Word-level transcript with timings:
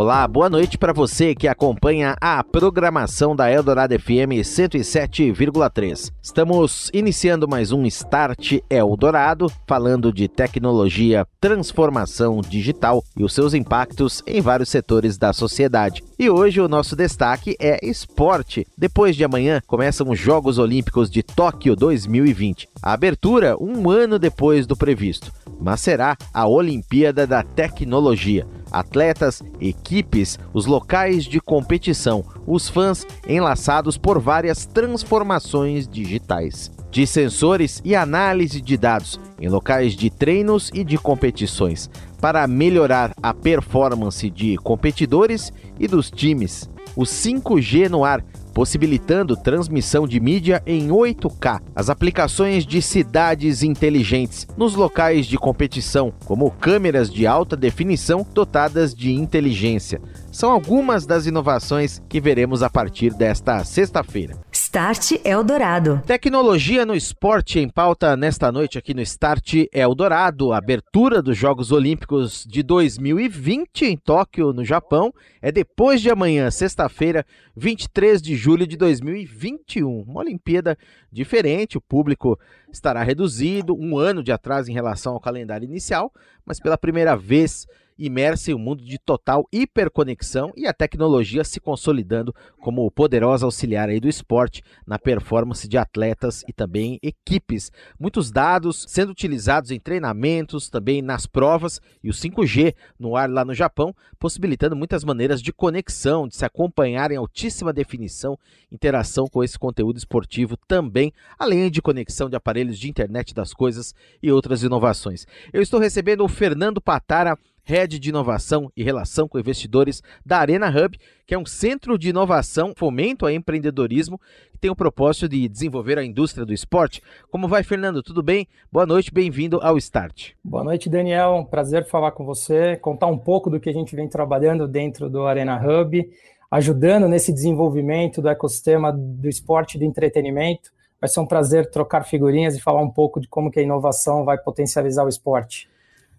Olá, 0.00 0.28
boa 0.28 0.48
noite 0.48 0.78
para 0.78 0.92
você 0.92 1.34
que 1.34 1.48
acompanha 1.48 2.14
a 2.20 2.44
programação 2.44 3.34
da 3.34 3.50
Eldorado 3.50 3.98
FM 3.98 4.44
107,3. 4.44 6.12
Estamos 6.22 6.88
iniciando 6.94 7.48
mais 7.48 7.72
um 7.72 7.84
Start 7.84 8.60
Eldorado, 8.70 9.50
falando 9.66 10.12
de 10.12 10.28
tecnologia, 10.28 11.26
transformação 11.40 12.40
digital 12.40 13.02
e 13.16 13.24
os 13.24 13.34
seus 13.34 13.54
impactos 13.54 14.22
em 14.24 14.40
vários 14.40 14.68
setores 14.68 15.18
da 15.18 15.32
sociedade. 15.32 16.04
E 16.16 16.30
hoje 16.30 16.60
o 16.60 16.68
nosso 16.68 16.94
destaque 16.94 17.56
é 17.58 17.84
esporte. 17.84 18.68
Depois 18.78 19.16
de 19.16 19.24
amanhã 19.24 19.60
começam 19.66 20.08
os 20.10 20.18
Jogos 20.20 20.58
Olímpicos 20.58 21.10
de 21.10 21.24
Tóquio 21.24 21.74
2020. 21.74 22.68
A 22.80 22.92
abertura 22.92 23.56
um 23.60 23.90
ano 23.90 24.16
depois 24.16 24.64
do 24.64 24.76
previsto, 24.76 25.32
mas 25.60 25.80
será 25.80 26.16
a 26.32 26.46
Olimpíada 26.46 27.26
da 27.26 27.42
Tecnologia 27.42 28.46
atletas, 28.70 29.42
equipes, 29.60 30.38
os 30.52 30.66
locais 30.66 31.24
de 31.24 31.40
competição, 31.40 32.24
os 32.46 32.68
fãs 32.68 33.06
enlaçados 33.26 33.96
por 33.96 34.18
várias 34.18 34.66
transformações 34.66 35.88
digitais. 35.88 36.70
De 36.90 37.06
sensores 37.06 37.82
e 37.84 37.94
análise 37.94 38.60
de 38.60 38.76
dados 38.76 39.20
em 39.40 39.48
locais 39.48 39.94
de 39.94 40.10
treinos 40.10 40.70
e 40.74 40.82
de 40.82 40.98
competições, 40.98 41.88
para 42.20 42.46
melhorar 42.46 43.12
a 43.22 43.32
performance 43.32 44.28
de 44.28 44.56
competidores 44.56 45.52
e 45.78 45.86
dos 45.86 46.10
times. 46.10 46.68
O 46.96 47.02
5G 47.02 47.88
no 47.88 48.04
ar 48.04 48.24
possibilitando 48.58 49.36
transmissão 49.36 50.04
de 50.04 50.18
mídia 50.18 50.60
em 50.66 50.88
8K, 50.88 51.60
as 51.76 51.88
aplicações 51.88 52.66
de 52.66 52.82
cidades 52.82 53.62
inteligentes 53.62 54.48
nos 54.56 54.74
locais 54.74 55.26
de 55.26 55.38
competição, 55.38 56.12
como 56.24 56.50
câmeras 56.50 57.08
de 57.08 57.24
alta 57.24 57.56
definição 57.56 58.26
dotadas 58.34 58.92
de 58.92 59.12
inteligência. 59.12 60.00
São 60.32 60.50
algumas 60.50 61.06
das 61.06 61.24
inovações 61.24 62.02
que 62.08 62.20
veremos 62.20 62.60
a 62.64 62.68
partir 62.68 63.14
desta 63.14 63.62
sexta-feira. 63.62 64.36
Start 64.68 65.12
Eldorado. 65.24 66.02
Tecnologia 66.06 66.84
no 66.84 66.94
esporte 66.94 67.58
em 67.58 67.70
pauta 67.70 68.14
nesta 68.18 68.52
noite 68.52 68.76
aqui 68.76 68.92
no 68.92 69.00
Start 69.00 69.64
Eldorado. 69.72 70.52
Abertura 70.52 71.22
dos 71.22 71.38
Jogos 71.38 71.72
Olímpicos 71.72 72.44
de 72.46 72.62
2020 72.62 73.86
em 73.86 73.96
Tóquio, 73.96 74.52
no 74.52 74.62
Japão, 74.66 75.10
é 75.40 75.50
depois 75.50 76.02
de 76.02 76.10
amanhã, 76.10 76.50
sexta-feira, 76.50 77.24
23 77.56 78.20
de 78.20 78.36
julho 78.36 78.66
de 78.66 78.76
2021. 78.76 80.02
Uma 80.02 80.20
Olimpíada 80.20 80.76
diferente, 81.10 81.78
o 81.78 81.80
público 81.80 82.38
estará 82.70 83.02
reduzido, 83.02 83.74
um 83.74 83.96
ano 83.96 84.22
de 84.22 84.32
atraso 84.32 84.70
em 84.70 84.74
relação 84.74 85.14
ao 85.14 85.20
calendário 85.20 85.64
inicial, 85.64 86.12
mas 86.44 86.60
pela 86.60 86.76
primeira 86.76 87.16
vez 87.16 87.66
imersa 87.98 88.50
em 88.50 88.54
um 88.54 88.58
mundo 88.58 88.84
de 88.84 88.98
total 88.98 89.46
hiperconexão 89.52 90.52
e 90.56 90.66
a 90.66 90.72
tecnologia 90.72 91.42
se 91.42 91.60
consolidando 91.60 92.34
como 92.60 92.90
poderosa 92.90 93.44
auxiliar 93.44 93.88
aí 93.88 93.98
do 93.98 94.08
esporte 94.08 94.62
na 94.86 94.98
performance 94.98 95.66
de 95.66 95.76
atletas 95.76 96.44
e 96.48 96.52
também 96.52 96.98
equipes. 97.02 97.72
Muitos 97.98 98.30
dados 98.30 98.84
sendo 98.88 99.10
utilizados 99.10 99.70
em 99.70 99.80
treinamentos, 99.80 100.68
também 100.68 101.02
nas 101.02 101.26
provas 101.26 101.80
e 102.02 102.08
o 102.08 102.12
5G 102.12 102.74
no 102.98 103.16
ar 103.16 103.28
lá 103.28 103.44
no 103.44 103.54
Japão, 103.54 103.94
possibilitando 104.18 104.76
muitas 104.76 105.02
maneiras 105.04 105.42
de 105.42 105.52
conexão, 105.52 106.28
de 106.28 106.36
se 106.36 106.44
acompanhar 106.44 107.10
em 107.10 107.16
altíssima 107.16 107.72
definição, 107.72 108.38
interação 108.70 109.26
com 109.26 109.42
esse 109.42 109.58
conteúdo 109.58 109.98
esportivo 109.98 110.56
também, 110.56 111.12
além 111.38 111.70
de 111.70 111.82
conexão 111.82 112.28
de 112.28 112.36
aparelhos 112.36 112.78
de 112.78 112.88
internet 112.88 113.34
das 113.34 113.52
coisas 113.52 113.94
e 114.22 114.30
outras 114.30 114.62
inovações. 114.62 115.26
Eu 115.52 115.62
estou 115.62 115.80
recebendo 115.80 116.24
o 116.24 116.28
Fernando 116.28 116.80
Patara 116.80 117.38
Head 117.68 117.98
de 117.98 118.08
Inovação 118.08 118.72
e 118.74 118.82
Relação 118.82 119.28
com 119.28 119.38
Investidores 119.38 120.02
da 120.24 120.38
Arena 120.38 120.70
Hub, 120.70 120.98
que 121.26 121.34
é 121.34 121.38
um 121.38 121.44
centro 121.44 121.98
de 121.98 122.08
inovação, 122.08 122.72
fomento 122.74 123.26
a 123.26 123.32
empreendedorismo, 123.32 124.18
que 124.50 124.58
tem 124.58 124.70
o 124.70 124.74
propósito 124.74 125.28
de 125.28 125.46
desenvolver 125.46 125.98
a 125.98 126.04
indústria 126.04 126.46
do 126.46 126.54
esporte. 126.54 127.02
Como 127.30 127.46
vai, 127.46 127.62
Fernando? 127.62 128.02
Tudo 128.02 128.22
bem? 128.22 128.48
Boa 128.72 128.86
noite, 128.86 129.12
bem-vindo 129.12 129.60
ao 129.60 129.76
Start. 129.76 130.30
Boa 130.42 130.64
noite, 130.64 130.88
Daniel. 130.88 131.46
Prazer 131.50 131.84
falar 131.84 132.12
com 132.12 132.24
você, 132.24 132.74
contar 132.76 133.08
um 133.08 133.18
pouco 133.18 133.50
do 133.50 133.60
que 133.60 133.68
a 133.68 133.74
gente 133.74 133.94
vem 133.94 134.08
trabalhando 134.08 134.66
dentro 134.66 135.10
do 135.10 135.26
Arena 135.26 135.60
Hub, 135.62 136.10
ajudando 136.50 137.06
nesse 137.06 137.34
desenvolvimento 137.34 138.22
do 138.22 138.30
ecossistema 138.30 138.90
do 138.90 139.28
esporte 139.28 139.74
e 139.74 139.78
do 139.78 139.84
entretenimento. 139.84 140.70
Vai 140.98 141.08
ser 141.08 141.20
um 141.20 141.26
prazer 141.26 141.70
trocar 141.70 142.04
figurinhas 142.04 142.56
e 142.56 142.62
falar 142.62 142.80
um 142.80 142.90
pouco 142.90 143.20
de 143.20 143.28
como 143.28 143.50
que 143.50 143.60
a 143.60 143.62
inovação 143.62 144.24
vai 144.24 144.38
potencializar 144.38 145.04
o 145.04 145.08
esporte. 145.10 145.68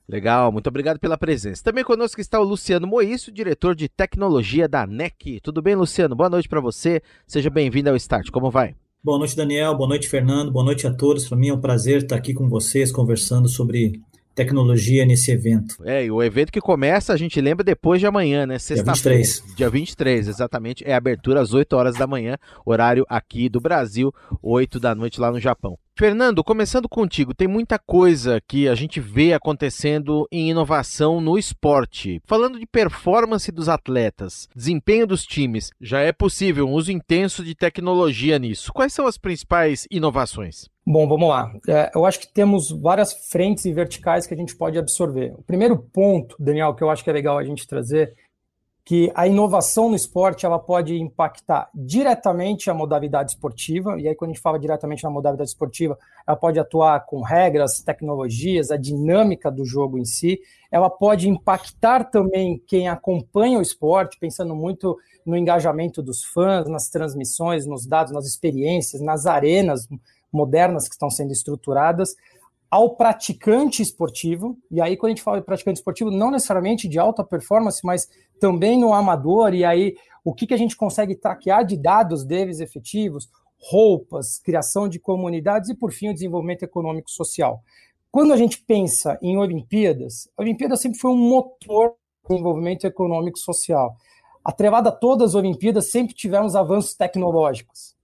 Legal, 0.10 0.52
muito 0.52 0.66
obrigado 0.66 1.00
pela 1.00 1.20
presença. 1.20 1.64
Também 1.64 1.84
conosco 1.84 2.20
está 2.20 2.40
o 2.40 2.44
Luciano 2.44 2.88
Moíço, 2.88 3.32
diretor 3.32 3.76
de 3.76 3.88
tecnologia 3.88 4.68
da 4.68 4.88
NEC. 4.88 5.40
Tudo 5.40 5.62
bem, 5.62 5.76
Luciano? 5.76 6.16
Boa 6.16 6.32
noite 6.32 6.50
para 6.50 6.60
você. 6.60 7.00
Seja 7.28 7.48
bem-vindo 7.48 7.92
ao 7.92 7.96
Start. 7.96 8.32
Como 8.32 8.50
vai? 8.50 8.74
Boa 9.04 9.20
noite, 9.20 9.36
Daniel. 9.36 9.78
Boa 9.78 9.88
noite, 9.88 10.10
Fernando. 10.10 10.52
Boa 10.52 10.66
noite 10.66 10.88
a 10.88 10.92
todos. 10.92 11.30
Para 11.30 11.38
mim 11.38 11.50
é 11.50 11.54
um 11.54 11.62
prazer 11.62 12.02
estar 12.02 12.16
aqui 12.16 12.34
com 12.34 12.50
vocês 12.50 12.92
conversando 12.92 13.48
sobre 13.48 14.02
tecnologia 14.40 15.06
nesse 15.06 15.32
evento. 15.32 15.76
É, 15.84 16.06
e 16.06 16.12
o 16.12 16.24
evento 16.24 16.52
que 16.52 16.62
começa, 16.62 17.12
a 17.12 17.18
gente 17.18 17.42
lembra, 17.42 17.64
depois 17.64 18.00
de 18.00 18.08
amanhã, 18.08 18.46
né? 18.46 18.58
Sexta-feira. 18.58 19.18
Dia 19.18 19.26
23. 19.26 19.56
Dia 19.58 19.70
23, 19.70 20.28
exatamente. 20.30 20.84
É 20.86 20.94
abertura 20.94 21.42
às 21.42 21.54
8 21.54 21.74
horas 21.76 21.96
da 21.96 22.08
manhã, 22.08 22.38
horário 22.66 23.06
aqui 23.10 23.50
do 23.50 23.60
Brasil, 23.60 24.14
8 24.42 24.80
da 24.80 24.96
noite 24.96 25.20
lá 25.20 25.30
no 25.30 25.40
Japão. 25.40 25.78
Fernando, 26.00 26.42
começando 26.46 26.88
contigo, 26.88 27.34
tem 27.34 27.46
muita 27.46 27.78
coisa 27.78 28.40
que 28.48 28.70
a 28.70 28.74
gente 28.74 29.02
vê 29.02 29.34
acontecendo 29.34 30.26
em 30.32 30.50
inovação 30.50 31.20
no 31.20 31.38
esporte. 31.38 32.22
Falando 32.26 32.58
de 32.58 32.66
performance 32.66 33.52
dos 33.52 33.68
atletas, 33.68 34.48
desempenho 34.56 35.06
dos 35.06 35.26
times, 35.26 35.72
já 35.82 36.00
é 36.00 36.14
possível 36.14 36.66
um 36.66 36.72
uso 36.72 36.90
intenso 36.90 37.44
de 37.44 37.54
tecnologia 37.54 38.40
nisso. 38.40 38.72
Quais 38.72 38.94
são 38.94 39.06
as 39.06 39.18
principais 39.18 39.86
inovações? 39.92 40.70
Bom, 40.92 41.08
vamos 41.08 41.30
lá. 41.30 41.54
É, 41.68 41.92
eu 41.94 42.04
acho 42.04 42.20
que 42.20 42.28
temos 42.28 42.72
várias 42.72 43.14
frentes 43.30 43.64
e 43.64 43.72
verticais 43.72 44.26
que 44.26 44.34
a 44.34 44.38
gente 44.38 44.56
pode 44.56 44.76
absorver. 44.76 45.36
O 45.38 45.44
primeiro 45.44 45.78
ponto, 45.78 46.36
Daniel, 46.40 46.74
que 46.74 46.84
eu 46.84 46.90
acho 46.90 47.04
que 47.04 47.12
é 47.12 47.14
legal 47.14 47.38
a 47.38 47.44
gente 47.44 47.68
trazer, 47.68 48.16
que 48.84 49.12
a 49.14 49.28
inovação 49.28 49.90
no 49.90 49.96
esporte 49.96 50.48
ela 50.48 50.58
pode 50.58 50.96
impactar 51.00 51.70
diretamente 51.76 52.72
a 52.72 52.74
modalidade 52.74 53.34
esportiva, 53.34 54.00
e 54.00 54.08
aí 54.08 54.16
quando 54.16 54.32
a 54.32 54.34
gente 54.34 54.42
fala 54.42 54.58
diretamente 54.58 55.04
na 55.04 55.12
modalidade 55.12 55.52
esportiva, 55.52 55.96
ela 56.28 56.36
pode 56.36 56.60
atuar 56.60 57.06
com 57.06 57.22
regras, 57.22 57.84
tecnologias, 57.84 58.72
a 58.72 58.76
dinâmica 58.76 59.52
do 59.52 59.64
jogo 59.64 60.00
em 60.00 60.06
si, 60.06 60.40
ela 60.72 60.90
pode 60.90 61.30
impactar 61.30 62.06
também 62.06 62.60
quem 62.66 62.88
acompanha 62.88 63.60
o 63.60 63.62
esporte, 63.62 64.18
pensando 64.20 64.56
muito 64.56 64.98
no 65.24 65.38
engajamento 65.38 66.02
dos 66.02 66.24
fãs, 66.24 66.68
nas 66.68 66.90
transmissões, 66.90 67.68
nos 67.68 67.86
dados, 67.86 68.12
nas 68.12 68.26
experiências, 68.26 69.04
nas 69.04 69.28
arenas 69.28 69.88
modernas 70.32 70.88
que 70.88 70.96
estão 70.96 71.10
sendo 71.10 71.32
estruturadas, 71.32 72.16
ao 72.70 72.96
praticante 72.96 73.82
esportivo, 73.82 74.58
e 74.70 74.80
aí 74.80 74.96
quando 74.96 75.12
a 75.12 75.16
gente 75.16 75.24
fala 75.24 75.40
de 75.40 75.46
praticante 75.46 75.80
esportivo, 75.80 76.12
não 76.12 76.30
necessariamente 76.30 76.88
de 76.88 77.00
alta 77.00 77.24
performance, 77.24 77.84
mas 77.84 78.08
também 78.40 78.80
no 78.80 78.94
amador, 78.94 79.54
e 79.56 79.66
aí 79.66 79.96
o 80.24 80.34
que, 80.34 80.46
que 80.46 80.54
a 80.54 80.58
gente 80.58 80.78
consegue 80.78 81.16
traquear 81.16 81.66
de 81.66 81.76
dados 81.76 82.24
deles 82.24 82.60
efetivos, 82.60 83.28
roupas, 83.60 84.40
criação 84.40 84.88
de 84.88 85.00
comunidades 85.00 85.70
e, 85.70 85.76
por 85.76 85.92
fim, 85.92 86.10
o 86.10 86.14
desenvolvimento 86.14 86.64
econômico 86.64 87.10
social. 87.10 87.62
Quando 88.12 88.34
a 88.34 88.38
gente 88.38 88.62
pensa 88.62 89.18
em 89.22 89.38
Olimpíadas, 89.38 90.30
a 90.38 90.42
Olimpíada 90.42 90.76
sempre 90.76 91.00
foi 91.00 91.12
um 91.12 91.18
motor 91.18 91.96
do 92.24 92.30
desenvolvimento 92.30 92.86
econômico 92.86 93.38
social. 93.38 93.96
Atrelada 94.44 94.90
a 94.90 94.92
todas 94.92 95.30
as 95.30 95.36
Olimpíadas, 95.36 95.92
sempre 95.92 96.16
tivemos 96.16 96.56
avanços 96.56 96.96
tecnológicos. 96.96 97.96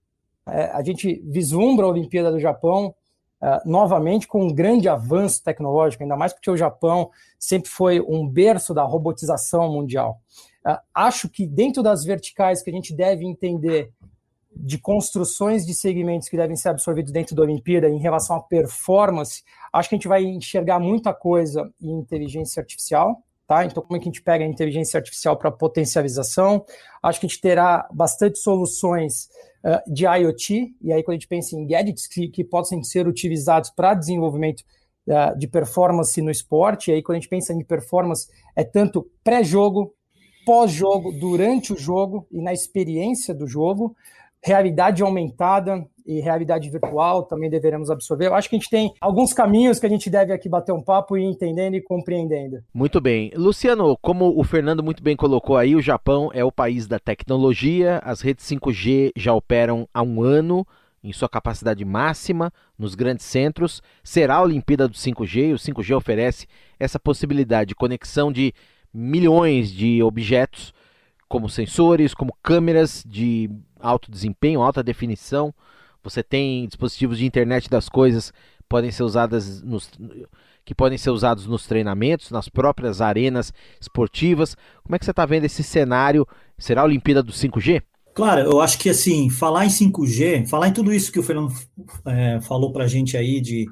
É, 0.48 0.66
a 0.66 0.82
gente 0.82 1.22
vislumbra 1.26 1.86
a 1.86 1.90
Olimpíada 1.90 2.30
do 2.30 2.40
Japão 2.40 2.94
Uh, 3.38 3.60
novamente 3.68 4.26
com 4.26 4.42
um 4.42 4.54
grande 4.54 4.88
avanço 4.88 5.44
tecnológico, 5.44 6.02
ainda 6.02 6.16
mais 6.16 6.32
porque 6.32 6.50
o 6.50 6.56
Japão 6.56 7.10
sempre 7.38 7.68
foi 7.68 8.00
um 8.00 8.26
berço 8.26 8.72
da 8.72 8.82
robotização 8.82 9.70
mundial. 9.70 10.22
Uh, 10.66 10.78
acho 10.94 11.28
que 11.28 11.46
dentro 11.46 11.82
das 11.82 12.02
verticais 12.02 12.62
que 12.62 12.70
a 12.70 12.72
gente 12.72 12.96
deve 12.96 13.26
entender 13.26 13.92
de 14.50 14.78
construções 14.78 15.66
de 15.66 15.74
segmentos 15.74 16.30
que 16.30 16.36
devem 16.36 16.56
ser 16.56 16.70
absorvidos 16.70 17.12
dentro 17.12 17.36
da 17.36 17.42
Olimpíada 17.42 17.90
em 17.90 17.98
relação 17.98 18.36
à 18.36 18.40
performance, 18.40 19.44
acho 19.70 19.88
que 19.90 19.94
a 19.94 19.98
gente 19.98 20.08
vai 20.08 20.24
enxergar 20.24 20.80
muita 20.80 21.12
coisa 21.12 21.70
em 21.78 21.90
inteligência 21.90 22.60
artificial, 22.60 23.22
tá? 23.46 23.64
Então, 23.64 23.82
como 23.82 23.96
é 23.96 24.00
que 24.00 24.08
a 24.08 24.12
gente 24.12 24.22
pega 24.22 24.44
a 24.44 24.48
inteligência 24.48 24.98
artificial 24.98 25.36
para 25.36 25.50
potencialização? 25.50 26.64
Acho 27.02 27.20
que 27.20 27.26
a 27.26 27.28
gente 27.28 27.40
terá 27.40 27.88
bastante 27.92 28.38
soluções 28.38 29.28
de 29.86 30.04
IoT, 30.04 30.76
e 30.80 30.92
aí 30.92 31.02
quando 31.02 31.16
a 31.16 31.18
gente 31.18 31.28
pensa 31.28 31.56
em 31.56 31.66
gadgets 31.66 32.06
que, 32.06 32.28
que 32.28 32.44
possam 32.44 32.82
ser 32.84 33.08
utilizados 33.08 33.70
para 33.70 33.94
desenvolvimento 33.94 34.62
uh, 35.08 35.36
de 35.36 35.48
performance 35.48 36.20
no 36.22 36.30
esporte. 36.30 36.90
E 36.90 36.94
aí, 36.94 37.02
quando 37.02 37.16
a 37.16 37.20
gente 37.20 37.28
pensa 37.28 37.52
em 37.52 37.64
performance, 37.64 38.28
é 38.54 38.62
tanto 38.62 39.10
pré-jogo, 39.24 39.92
pós-jogo, 40.44 41.12
durante 41.12 41.72
o 41.72 41.76
jogo 41.76 42.26
e 42.30 42.40
na 42.40 42.52
experiência 42.52 43.34
do 43.34 43.46
jogo. 43.46 43.96
Realidade 44.40 45.02
aumentada 45.02 45.84
e 46.06 46.20
realidade 46.20 46.70
virtual 46.70 47.24
também 47.24 47.50
deveremos 47.50 47.90
absorver. 47.90 48.26
Eu 48.26 48.34
acho 48.34 48.48
que 48.48 48.56
a 48.56 48.58
gente 48.58 48.70
tem 48.70 48.92
alguns 49.00 49.32
caminhos 49.32 49.78
que 49.78 49.86
a 49.86 49.88
gente 49.88 50.08
deve 50.08 50.32
aqui 50.32 50.48
bater 50.48 50.72
um 50.72 50.82
papo 50.82 51.16
e 51.16 51.22
ir 51.22 51.26
entendendo 51.26 51.74
e 51.74 51.82
compreendendo. 51.82 52.58
Muito 52.72 53.00
bem. 53.00 53.32
Luciano, 53.34 53.96
como 54.00 54.38
o 54.38 54.44
Fernando 54.44 54.82
muito 54.82 55.02
bem 55.02 55.16
colocou 55.16 55.56
aí, 55.56 55.74
o 55.74 55.82
Japão 55.82 56.30
é 56.32 56.44
o 56.44 56.52
país 56.52 56.86
da 56.86 56.98
tecnologia, 56.98 57.98
as 58.04 58.20
redes 58.20 58.46
5G 58.46 59.10
já 59.16 59.34
operam 59.34 59.88
há 59.92 60.02
um 60.02 60.22
ano 60.22 60.66
em 61.02 61.12
sua 61.12 61.28
capacidade 61.28 61.84
máxima 61.84 62.52
nos 62.78 62.94
grandes 62.94 63.26
centros. 63.26 63.82
Será 64.02 64.36
a 64.36 64.42
Olimpíada 64.42 64.88
do 64.88 64.94
5G, 64.94 65.54
o 65.54 65.56
5G 65.56 65.96
oferece 65.96 66.46
essa 66.78 66.98
possibilidade 66.98 67.68
de 67.68 67.74
conexão 67.74 68.32
de 68.32 68.52
milhões 68.92 69.70
de 69.70 70.02
objetos, 70.02 70.72
como 71.28 71.48
sensores, 71.48 72.14
como 72.14 72.36
câmeras 72.42 73.04
de 73.06 73.50
alto 73.80 74.10
desempenho, 74.10 74.62
alta 74.62 74.82
definição. 74.82 75.54
Você 76.08 76.22
tem 76.22 76.66
dispositivos 76.66 77.18
de 77.18 77.26
internet 77.26 77.68
das 77.68 77.88
coisas 77.88 78.32
podem 78.68 78.90
ser 78.90 79.02
usadas 79.02 79.62
nos, 79.62 79.90
que 80.64 80.74
podem 80.74 80.98
ser 80.98 81.10
usados 81.10 81.46
nos 81.46 81.66
treinamentos, 81.66 82.30
nas 82.30 82.48
próprias 82.48 83.00
arenas 83.00 83.52
esportivas. 83.80 84.56
Como 84.82 84.94
é 84.94 84.98
que 84.98 85.04
você 85.04 85.10
está 85.10 85.24
vendo 85.24 85.44
esse 85.44 85.62
cenário? 85.62 86.26
Será 86.58 86.82
a 86.82 86.84
Olimpíada 86.84 87.22
do 87.22 87.32
5G? 87.32 87.82
Claro, 88.14 88.40
eu 88.40 88.60
acho 88.60 88.78
que 88.78 88.88
assim, 88.88 89.28
falar 89.28 89.66
em 89.66 89.68
5G, 89.68 90.48
falar 90.48 90.68
em 90.68 90.72
tudo 90.72 90.92
isso 90.92 91.12
que 91.12 91.18
o 91.18 91.22
Fernando 91.22 91.52
é, 92.06 92.40
falou 92.40 92.72
para 92.72 92.84
a 92.84 92.88
gente 92.88 93.14
aí 93.14 93.42
de, 93.42 93.66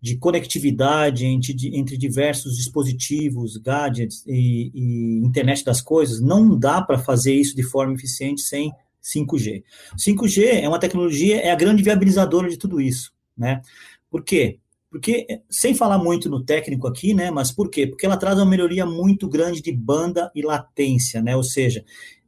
de 0.00 0.16
conectividade 0.16 1.26
entre, 1.26 1.54
entre 1.76 1.98
diversos 1.98 2.56
dispositivos, 2.56 3.56
gadgets 3.56 4.24
e, 4.28 4.70
e 4.72 5.26
internet 5.26 5.64
das 5.64 5.80
coisas, 5.80 6.20
não 6.20 6.56
dá 6.56 6.80
para 6.80 6.98
fazer 6.98 7.34
isso 7.34 7.56
de 7.56 7.64
forma 7.64 7.94
eficiente 7.94 8.42
sem 8.42 8.70
5G. 9.02 9.62
5G 9.96 10.62
é 10.62 10.68
uma 10.68 10.78
tecnologia, 10.78 11.40
é 11.40 11.50
a 11.50 11.56
grande 11.56 11.82
viabilizadora 11.82 12.48
de 12.48 12.56
tudo 12.56 12.80
isso, 12.80 13.12
né? 13.36 13.60
Por 14.10 14.24
quê? 14.24 14.58
Porque, 14.90 15.24
sem 15.48 15.72
falar 15.72 15.98
muito 15.98 16.28
no 16.28 16.44
técnico 16.44 16.88
aqui, 16.88 17.14
né, 17.14 17.30
mas 17.30 17.52
por 17.52 17.70
quê? 17.70 17.86
Porque 17.86 18.04
ela 18.04 18.16
traz 18.16 18.36
uma 18.36 18.44
melhoria 18.46 18.84
muito 18.84 19.28
grande 19.28 19.62
de 19.62 19.70
banda 19.70 20.32
e 20.34 20.42
latência, 20.42 21.22
né, 21.22 21.36
ou 21.36 21.44
seja, 21.44 21.84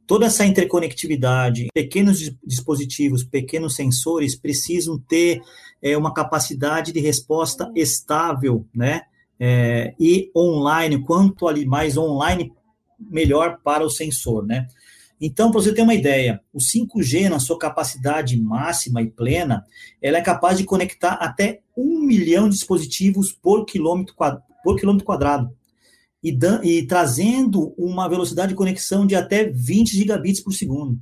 toda 0.07 0.27
essa 0.27 0.45
interconectividade, 0.45 1.67
pequenos 1.73 2.19
dispositivos, 2.41 3.25
pequenos 3.25 3.75
sensores 3.75 4.39
precisam 4.39 4.97
ter 4.97 5.41
é, 5.81 5.97
uma 5.97 6.13
capacidade 6.13 6.93
de 6.93 7.01
resposta 7.01 7.69
estável, 7.75 8.65
né, 8.73 9.01
é, 9.37 9.93
e 9.99 10.31
online, 10.33 11.03
quanto 11.03 11.49
ali 11.49 11.65
mais 11.65 11.97
online, 11.97 12.53
melhor 12.97 13.59
para 13.61 13.83
o 13.83 13.89
sensor, 13.89 14.45
né. 14.45 14.67
Então, 15.25 15.51
para 15.51 15.61
você 15.61 15.73
ter 15.73 15.83
uma 15.83 15.93
ideia, 15.93 16.41
o 16.51 16.59
5G, 16.59 17.29
na 17.29 17.39
sua 17.39 17.57
capacidade 17.57 18.37
máxima 18.37 19.01
e 19.01 19.09
plena, 19.09 19.65
ela 20.01 20.17
é 20.17 20.21
capaz 20.21 20.57
de 20.57 20.65
conectar 20.65 21.13
até 21.13 21.61
um 21.77 22.01
milhão 22.01 22.49
de 22.49 22.55
dispositivos 22.55 23.31
por 23.31 23.63
quilômetro, 23.63 24.13
por 24.61 24.77
quilômetro 24.77 25.05
quadrado. 25.05 25.49
E, 26.21 26.37
e 26.63 26.85
trazendo 26.85 27.73
uma 27.77 28.09
velocidade 28.09 28.49
de 28.49 28.55
conexão 28.55 29.07
de 29.07 29.15
até 29.15 29.45
20 29.45 29.95
gigabits 29.95 30.41
por 30.41 30.51
segundo. 30.51 30.99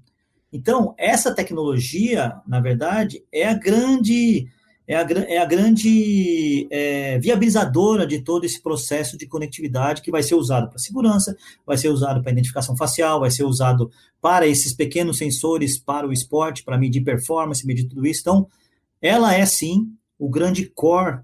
Então, 0.54 0.94
essa 1.00 1.34
tecnologia, 1.34 2.32
na 2.48 2.60
verdade, 2.60 3.24
é 3.32 3.48
a 3.48 3.56
grande 3.56 4.46
é 4.92 4.98
a, 4.98 5.08
é 5.30 5.38
a 5.38 5.46
grande 5.46 6.68
é, 6.70 7.18
viabilizadora 7.18 8.06
de 8.06 8.22
todo 8.22 8.44
esse 8.44 8.62
processo 8.62 9.18
de 9.18 9.26
conectividade 9.26 10.02
que 10.02 10.12
vai 10.12 10.22
ser 10.22 10.36
usado 10.36 10.68
para 10.68 10.78
segurança, 10.80 11.34
vai 11.66 11.78
ser 11.78 11.88
usado 11.88 12.22
para 12.22 12.34
identificação 12.34 12.76
facial, 12.76 13.22
vai 13.22 13.32
ser 13.32 13.46
usado 13.46 13.90
para 14.20 14.46
esses 14.46 14.74
pequenos 14.74 15.18
sensores 15.18 15.80
para 15.80 16.06
o 16.06 16.12
esporte, 16.12 16.62
para 16.62 16.78
medir 16.78 17.06
performance, 17.06 17.66
medir 17.66 17.88
tudo 17.88 18.06
isso. 18.06 18.20
Então, 18.20 18.48
ela 19.02 19.34
é 19.34 19.46
sim 19.46 19.88
o 20.20 20.30
grande 20.30 20.66
core 20.66 21.22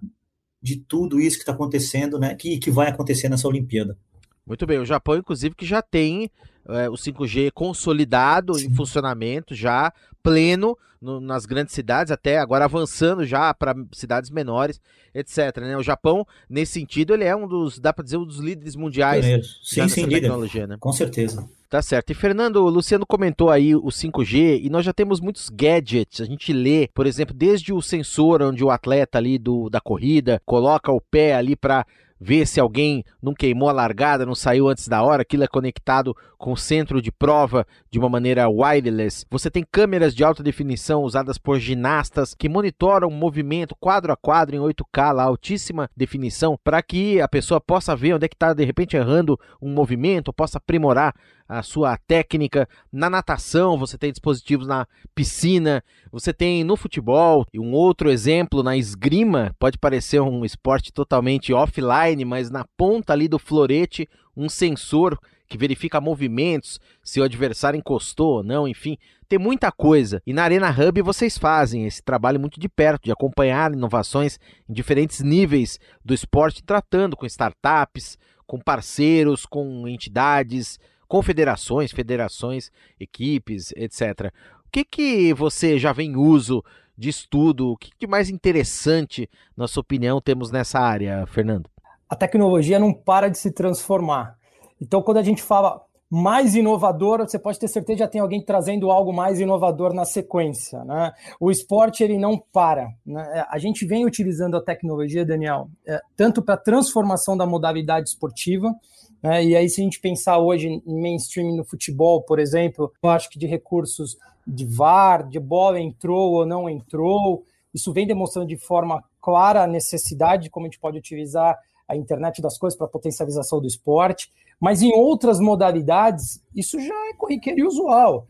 de 0.61 0.77
tudo 0.77 1.19
isso 1.19 1.35
que 1.35 1.41
está 1.41 1.51
acontecendo, 1.51 2.17
né? 2.17 2.35
Que, 2.35 2.57
que 2.59 2.71
vai 2.71 2.87
acontecer 2.87 3.27
nessa 3.27 3.49
Olimpíada. 3.49 3.97
Muito 4.45 4.65
bem, 4.65 4.79
o 4.79 4.85
Japão, 4.85 5.17
inclusive, 5.17 5.53
que 5.53 5.65
já 5.65 5.81
tem 5.81 6.31
é, 6.69 6.89
o 6.89 6.93
5G 6.93 7.51
consolidado 7.51 8.55
Sim. 8.55 8.67
em 8.67 8.73
funcionamento, 8.73 9.55
já 9.55 9.91
pleno 10.21 10.77
no, 11.01 11.19
nas 11.19 11.45
grandes 11.45 11.73
cidades, 11.73 12.11
até 12.11 12.37
agora 12.37 12.65
avançando 12.65 13.25
já 13.25 13.53
para 13.53 13.75
cidades 13.93 14.29
menores, 14.29 14.81
etc. 15.13 15.57
Né? 15.57 15.77
O 15.77 15.83
Japão, 15.83 16.25
nesse 16.49 16.73
sentido, 16.73 17.13
ele 17.13 17.23
é 17.23 17.35
um 17.35 17.47
dos, 17.47 17.79
dá 17.79 17.93
para 17.93 18.03
dizer, 18.03 18.17
um 18.17 18.25
dos 18.25 18.39
líderes 18.39 18.75
mundiais 18.75 19.25
sim, 19.63 19.87
sim, 19.87 20.07
tecnologia, 20.07 20.61
líder. 20.61 20.73
né? 20.73 20.77
Com 20.79 20.91
certeza. 20.91 21.47
Tá 21.69 21.81
certo. 21.81 22.11
E 22.11 22.13
Fernando, 22.13 22.63
o 22.63 22.69
Luciano 22.69 23.05
comentou 23.05 23.49
aí 23.49 23.75
o 23.75 23.87
5G 23.87 24.61
e 24.63 24.69
nós 24.69 24.85
já 24.85 24.93
temos 24.93 25.19
muitos 25.19 25.49
gadgets. 25.49 26.21
A 26.21 26.25
gente 26.25 26.53
lê, 26.53 26.89
por 26.93 27.05
exemplo, 27.05 27.35
desde 27.35 27.73
o 27.73 27.81
sensor 27.81 28.41
onde 28.41 28.63
o 28.63 28.71
atleta 28.71 29.17
ali 29.17 29.37
do, 29.37 29.69
da 29.69 29.81
corrida 29.81 30.41
coloca 30.45 30.91
o 30.91 31.01
pé 31.01 31.35
ali 31.35 31.57
para 31.57 31.85
ver 32.19 32.45
se 32.45 32.59
alguém 32.59 33.03
não 33.21 33.33
queimou 33.33 33.69
a 33.69 33.73
largada, 33.73 34.25
não 34.25 34.35
saiu 34.35 34.67
antes 34.67 34.87
da 34.87 35.01
hora, 35.03 35.21
aquilo 35.21 35.43
é 35.43 35.47
conectado 35.47 36.15
com 36.37 36.51
o 36.51 36.57
centro 36.57 37.01
de 37.01 37.11
prova 37.11 37.65
de 37.89 37.97
uma 37.99 38.09
maneira 38.09 38.49
wireless. 38.49 39.25
Você 39.29 39.49
tem 39.49 39.65
câmeras 39.69 40.13
de 40.13 40.23
alta 40.23 40.43
definição 40.43 41.03
usadas 41.03 41.37
por 41.37 41.59
ginastas 41.59 42.33
que 42.33 42.49
monitoram 42.49 43.07
o 43.07 43.11
movimento 43.11 43.75
quadro 43.79 44.11
a 44.11 44.17
quadro 44.17 44.55
em 44.55 44.59
8K, 44.59 45.13
lá, 45.13 45.23
altíssima 45.23 45.89
definição, 45.95 46.57
para 46.63 46.81
que 46.81 47.19
a 47.21 47.27
pessoa 47.27 47.59
possa 47.59 47.95
ver 47.95 48.13
onde 48.13 48.25
é 48.25 48.27
que 48.27 48.35
está 48.35 48.53
de 48.53 48.63
repente 48.63 48.95
errando 48.95 49.39
um 49.61 49.71
movimento, 49.71 50.33
possa 50.33 50.57
aprimorar 50.57 51.13
a 51.47 51.63
sua 51.63 51.97
técnica. 51.97 52.67
Na 52.91 53.09
natação, 53.09 53.77
você 53.77 53.97
tem 53.97 54.11
dispositivos 54.11 54.67
na 54.67 54.87
piscina, 55.15 55.83
você 56.11 56.33
tem 56.33 56.63
no 56.63 56.75
futebol. 56.75 57.45
E 57.53 57.59
um 57.59 57.73
outro 57.73 58.09
exemplo 58.09 58.61
na 58.63 58.75
esgrima, 58.75 59.55
pode 59.57 59.77
parecer 59.77 60.21
um 60.21 60.43
esporte 60.43 60.91
totalmente 60.91 61.53
offline, 61.53 62.25
mas 62.25 62.49
na 62.49 62.65
ponta 62.75 63.13
ali 63.13 63.27
do 63.27 63.39
florete, 63.39 64.07
um 64.35 64.49
sensor 64.49 65.17
que 65.47 65.57
verifica 65.57 66.01
movimentos, 66.01 66.79
se 67.01 67.21
o 67.21 67.23
adversário 67.23 67.77
encostou 67.77 68.37
ou 68.37 68.43
não, 68.43 68.67
enfim, 68.67 68.97
tem 69.29 69.39
muita 69.39 69.71
coisa. 69.71 70.21
E 70.25 70.33
na 70.33 70.43
Arena 70.43 70.69
Hub 70.69 71.01
vocês 71.01 71.37
fazem 71.37 71.85
esse 71.85 72.03
trabalho 72.03 72.39
muito 72.39 72.59
de 72.59 72.67
perto, 72.67 73.05
de 73.05 73.11
acompanhar 73.11 73.71
inovações 73.71 74.37
em 74.67 74.73
diferentes 74.73 75.21
níveis 75.21 75.79
do 76.03 76.13
esporte, 76.13 76.63
tratando 76.63 77.15
com 77.15 77.25
startups, 77.25 78.17
com 78.45 78.59
parceiros, 78.59 79.45
com 79.45 79.87
entidades, 79.87 80.79
confederações, 81.07 81.91
federações, 81.91 82.71
equipes, 82.99 83.71
etc. 83.75 84.31
O 84.65 84.69
que, 84.71 84.83
que 84.83 85.33
você 85.33 85.79
já 85.79 85.93
vem 85.93 86.11
em 86.11 86.15
uso 86.17 86.63
de 86.97 87.09
estudo? 87.09 87.71
O 87.71 87.77
que 87.77 87.91
de 87.97 88.07
mais 88.07 88.29
interessante, 88.29 89.29
na 89.55 89.67
sua 89.67 89.81
opinião, 89.81 90.19
temos 90.19 90.51
nessa 90.51 90.79
área, 90.79 91.25
Fernando? 91.27 91.69
A 92.09 92.15
tecnologia 92.15 92.79
não 92.79 92.93
para 92.93 93.29
de 93.29 93.37
se 93.37 93.51
transformar. 93.51 94.37
Então, 94.81 95.01
quando 95.01 95.17
a 95.17 95.23
gente 95.23 95.41
fala 95.41 95.81
mais 96.09 96.55
inovador, 96.55 97.19
você 97.19 97.37
pode 97.37 97.59
ter 97.59 97.67
certeza 97.67 97.97
que 97.97 98.03
já 98.03 98.07
tem 98.07 98.21
alguém 98.21 98.41
trazendo 98.41 98.89
algo 98.89 99.11
mais 99.11 99.39
inovador 99.39 99.93
na 99.93 100.05
sequência. 100.05 100.83
Né? 100.85 101.11
O 101.39 101.51
esporte 101.51 102.03
ele 102.03 102.17
não 102.17 102.41
para. 102.53 102.87
Né? 103.05 103.45
A 103.49 103.57
gente 103.57 103.85
vem 103.85 104.05
utilizando 104.05 104.55
a 104.55 104.63
tecnologia, 104.63 105.25
Daniel, 105.25 105.69
é, 105.85 105.99
tanto 106.15 106.41
para 106.41 106.55
a 106.55 106.57
transformação 106.57 107.35
da 107.35 107.45
modalidade 107.45 108.09
esportiva, 108.09 108.73
né? 109.21 109.43
E 109.43 109.55
aí, 109.55 109.69
se 109.69 109.81
a 109.81 109.83
gente 109.83 109.99
pensar 109.99 110.37
hoje 110.39 110.67
em 110.67 111.01
mainstream 111.01 111.55
no 111.55 111.63
futebol, 111.63 112.21
por 112.21 112.39
exemplo, 112.39 112.91
eu 113.01 113.09
acho 113.09 113.29
que 113.29 113.39
de 113.39 113.47
recursos 113.47 114.17
de 114.45 114.65
VAR, 114.65 115.27
de 115.27 115.39
bola 115.39 115.79
entrou 115.79 116.33
ou 116.33 116.45
não 116.45 116.69
entrou, 116.69 117.43
isso 117.73 117.91
vem 117.91 118.07
demonstrando 118.07 118.47
de 118.47 118.57
forma 118.57 119.03
clara 119.21 119.63
a 119.63 119.67
necessidade 119.67 120.43
de 120.43 120.49
como 120.49 120.65
a 120.65 120.69
gente 120.69 120.79
pode 120.79 120.97
utilizar 120.97 121.57
a 121.87 121.95
internet 121.95 122.41
das 122.41 122.57
coisas 122.57 122.77
para 122.77 122.87
potencialização 122.87 123.59
do 123.59 123.67
esporte, 123.67 124.31
mas 124.59 124.81
em 124.81 124.93
outras 124.93 125.39
modalidades, 125.39 126.41
isso 126.55 126.79
já 126.79 127.09
é 127.09 127.13
corriqueiro 127.13 127.59
e 127.59 127.63
usual. 127.63 128.25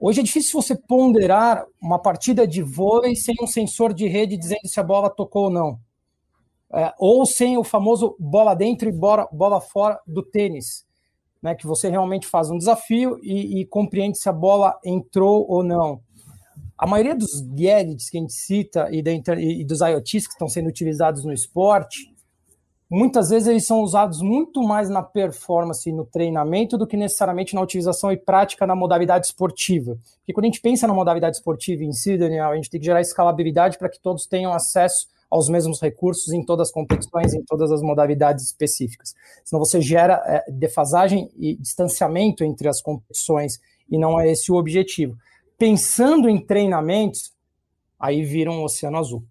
Hoje 0.00 0.20
é 0.20 0.22
difícil 0.22 0.60
você 0.60 0.74
ponderar 0.74 1.64
uma 1.80 1.98
partida 1.98 2.46
de 2.46 2.62
vôlei 2.62 3.14
sem 3.14 3.34
um 3.42 3.46
sensor 3.46 3.92
de 3.92 4.06
rede 4.06 4.36
dizendo 4.36 4.66
se 4.66 4.80
a 4.80 4.82
bola 4.82 5.10
tocou 5.10 5.44
ou 5.44 5.50
não 5.50 5.78
é, 6.74 6.92
ou 6.98 7.26
sem 7.26 7.58
o 7.58 7.64
famoso 7.64 8.16
bola 8.18 8.54
dentro 8.54 8.88
e 8.88 8.92
bola, 8.92 9.28
bola 9.32 9.60
fora 9.60 10.00
do 10.06 10.22
tênis, 10.22 10.86
né, 11.42 11.54
que 11.54 11.66
você 11.66 11.88
realmente 11.88 12.26
faz 12.26 12.50
um 12.50 12.56
desafio 12.56 13.18
e, 13.22 13.60
e 13.60 13.66
compreende 13.66 14.18
se 14.18 14.28
a 14.28 14.32
bola 14.32 14.78
entrou 14.84 15.46
ou 15.48 15.62
não. 15.62 16.00
A 16.78 16.86
maioria 16.86 17.14
dos 17.14 17.40
gadgets 17.40 18.10
que 18.10 18.16
a 18.16 18.20
gente 18.20 18.32
cita 18.32 18.88
e, 18.90 19.02
da, 19.02 19.12
e 19.12 19.64
dos 19.64 19.80
IoTs 19.80 20.26
que 20.26 20.32
estão 20.32 20.48
sendo 20.48 20.68
utilizados 20.68 21.24
no 21.24 21.32
esporte 21.32 22.11
muitas 22.92 23.30
vezes 23.30 23.48
eles 23.48 23.66
são 23.66 23.80
usados 23.80 24.20
muito 24.20 24.62
mais 24.62 24.90
na 24.90 25.02
performance 25.02 25.88
e 25.88 25.92
no 25.92 26.04
treinamento 26.04 26.76
do 26.76 26.86
que 26.86 26.96
necessariamente 26.96 27.54
na 27.54 27.62
utilização 27.62 28.12
e 28.12 28.16
prática 28.18 28.66
na 28.66 28.76
modalidade 28.76 29.26
esportiva. 29.26 29.96
Porque 30.18 30.34
quando 30.34 30.44
a 30.44 30.48
gente 30.48 30.60
pensa 30.60 30.86
na 30.86 30.92
modalidade 30.92 31.36
esportiva 31.36 31.82
em 31.82 31.92
si, 31.92 32.18
Daniel, 32.18 32.50
a 32.50 32.54
gente 32.56 32.68
tem 32.68 32.78
que 32.78 32.84
gerar 32.84 33.00
escalabilidade 33.00 33.78
para 33.78 33.88
que 33.88 33.98
todos 33.98 34.26
tenham 34.26 34.52
acesso 34.52 35.06
aos 35.30 35.48
mesmos 35.48 35.80
recursos 35.80 36.34
em 36.34 36.44
todas 36.44 36.68
as 36.68 36.74
competições, 36.74 37.32
em 37.32 37.42
todas 37.42 37.72
as 37.72 37.80
modalidades 37.80 38.44
específicas. 38.44 39.14
Senão 39.42 39.64
você 39.64 39.80
gera 39.80 40.22
é, 40.26 40.50
defasagem 40.50 41.30
e 41.38 41.56
distanciamento 41.56 42.44
entre 42.44 42.68
as 42.68 42.82
competições 42.82 43.58
e 43.90 43.96
não 43.96 44.20
é 44.20 44.30
esse 44.30 44.52
o 44.52 44.56
objetivo. 44.56 45.16
Pensando 45.56 46.28
em 46.28 46.38
treinamentos, 46.44 47.32
aí 47.98 48.22
vira 48.22 48.50
um 48.50 48.62
oceano 48.62 48.98
azul. 48.98 49.24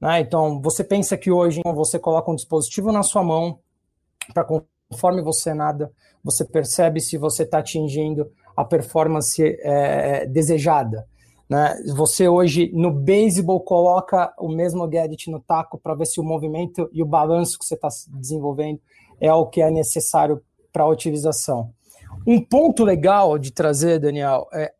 Né? 0.00 0.20
Então, 0.20 0.60
você 0.60 0.84
pensa 0.84 1.16
que 1.16 1.30
hoje 1.30 1.60
você 1.64 1.98
coloca 1.98 2.30
um 2.30 2.36
dispositivo 2.36 2.92
na 2.92 3.02
sua 3.02 3.22
mão, 3.22 3.58
para 4.32 4.44
conforme 4.44 5.22
você 5.22 5.54
nada, 5.54 5.90
você 6.22 6.44
percebe 6.44 7.00
se 7.00 7.16
você 7.16 7.42
está 7.42 7.58
atingindo 7.58 8.30
a 8.56 8.64
performance 8.64 9.42
é, 9.60 10.26
desejada. 10.26 11.06
Né? 11.48 11.76
Você 11.94 12.28
hoje 12.28 12.70
no 12.74 12.90
beisebol 12.90 13.60
coloca 13.60 14.32
o 14.38 14.48
mesmo 14.48 14.86
gadget 14.88 15.30
no 15.30 15.40
taco 15.40 15.78
para 15.78 15.94
ver 15.94 16.06
se 16.06 16.20
o 16.20 16.24
movimento 16.24 16.88
e 16.92 17.02
o 17.02 17.06
balanço 17.06 17.58
que 17.58 17.64
você 17.64 17.74
está 17.74 17.88
desenvolvendo 18.08 18.80
é 19.20 19.32
o 19.32 19.46
que 19.46 19.62
é 19.62 19.70
necessário 19.70 20.42
para 20.72 20.84
a 20.84 20.88
utilização. 20.88 21.70
Um 22.26 22.40
ponto 22.42 22.84
legal 22.84 23.38
de 23.38 23.52
trazer, 23.52 23.98
Daniel, 23.98 24.48
é, 24.52 24.72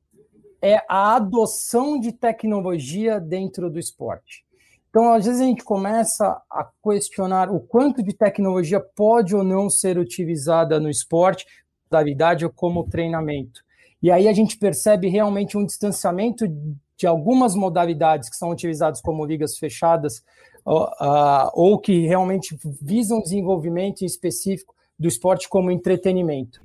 é 0.61 0.83
a 0.89 1.17
adoção 1.17 1.99
de 1.99 2.13
tecnologia 2.13 3.21
dentro 3.21 3.71
do 3.71 3.79
esporte. 3.79 4.46
Então, 4.97 5.13
às 5.13 5.27
vezes 5.27 5.43
a 5.43 5.45
gente 5.45 5.63
começa 5.63 6.41
a 6.51 6.67
questionar 6.83 7.51
o 7.51 7.61
quanto 7.61 8.03
de 8.03 8.15
tecnologia 8.15 8.81
pode 8.81 9.37
ou 9.37 9.45
não 9.45 9.69
ser 9.69 9.99
utilizada 9.99 10.81
no 10.81 10.89
esporte, 10.89 11.45
modalidade 11.85 12.47
ou 12.47 12.51
como 12.51 12.89
treinamento. 12.89 13.61
E 14.03 14.11
aí 14.11 14.27
a 14.27 14.33
gente 14.33 14.57
percebe 14.57 15.11
realmente 15.11 15.55
um 15.59 15.67
distanciamento 15.67 16.47
de 16.97 17.07
algumas 17.07 17.55
modalidades 17.55 18.31
que 18.31 18.37
são 18.37 18.49
utilizadas 18.49 19.03
como 19.03 19.27
ligas 19.27 19.59
fechadas 19.59 20.25
uh, 20.67 21.51
ou 21.53 21.79
que 21.79 22.07
realmente 22.07 22.59
visam 22.81 23.21
desenvolvimento 23.21 24.03
específico 24.03 24.75
do 24.99 25.07
esporte 25.07 25.49
como 25.49 25.71
entretenimento. 25.71 26.61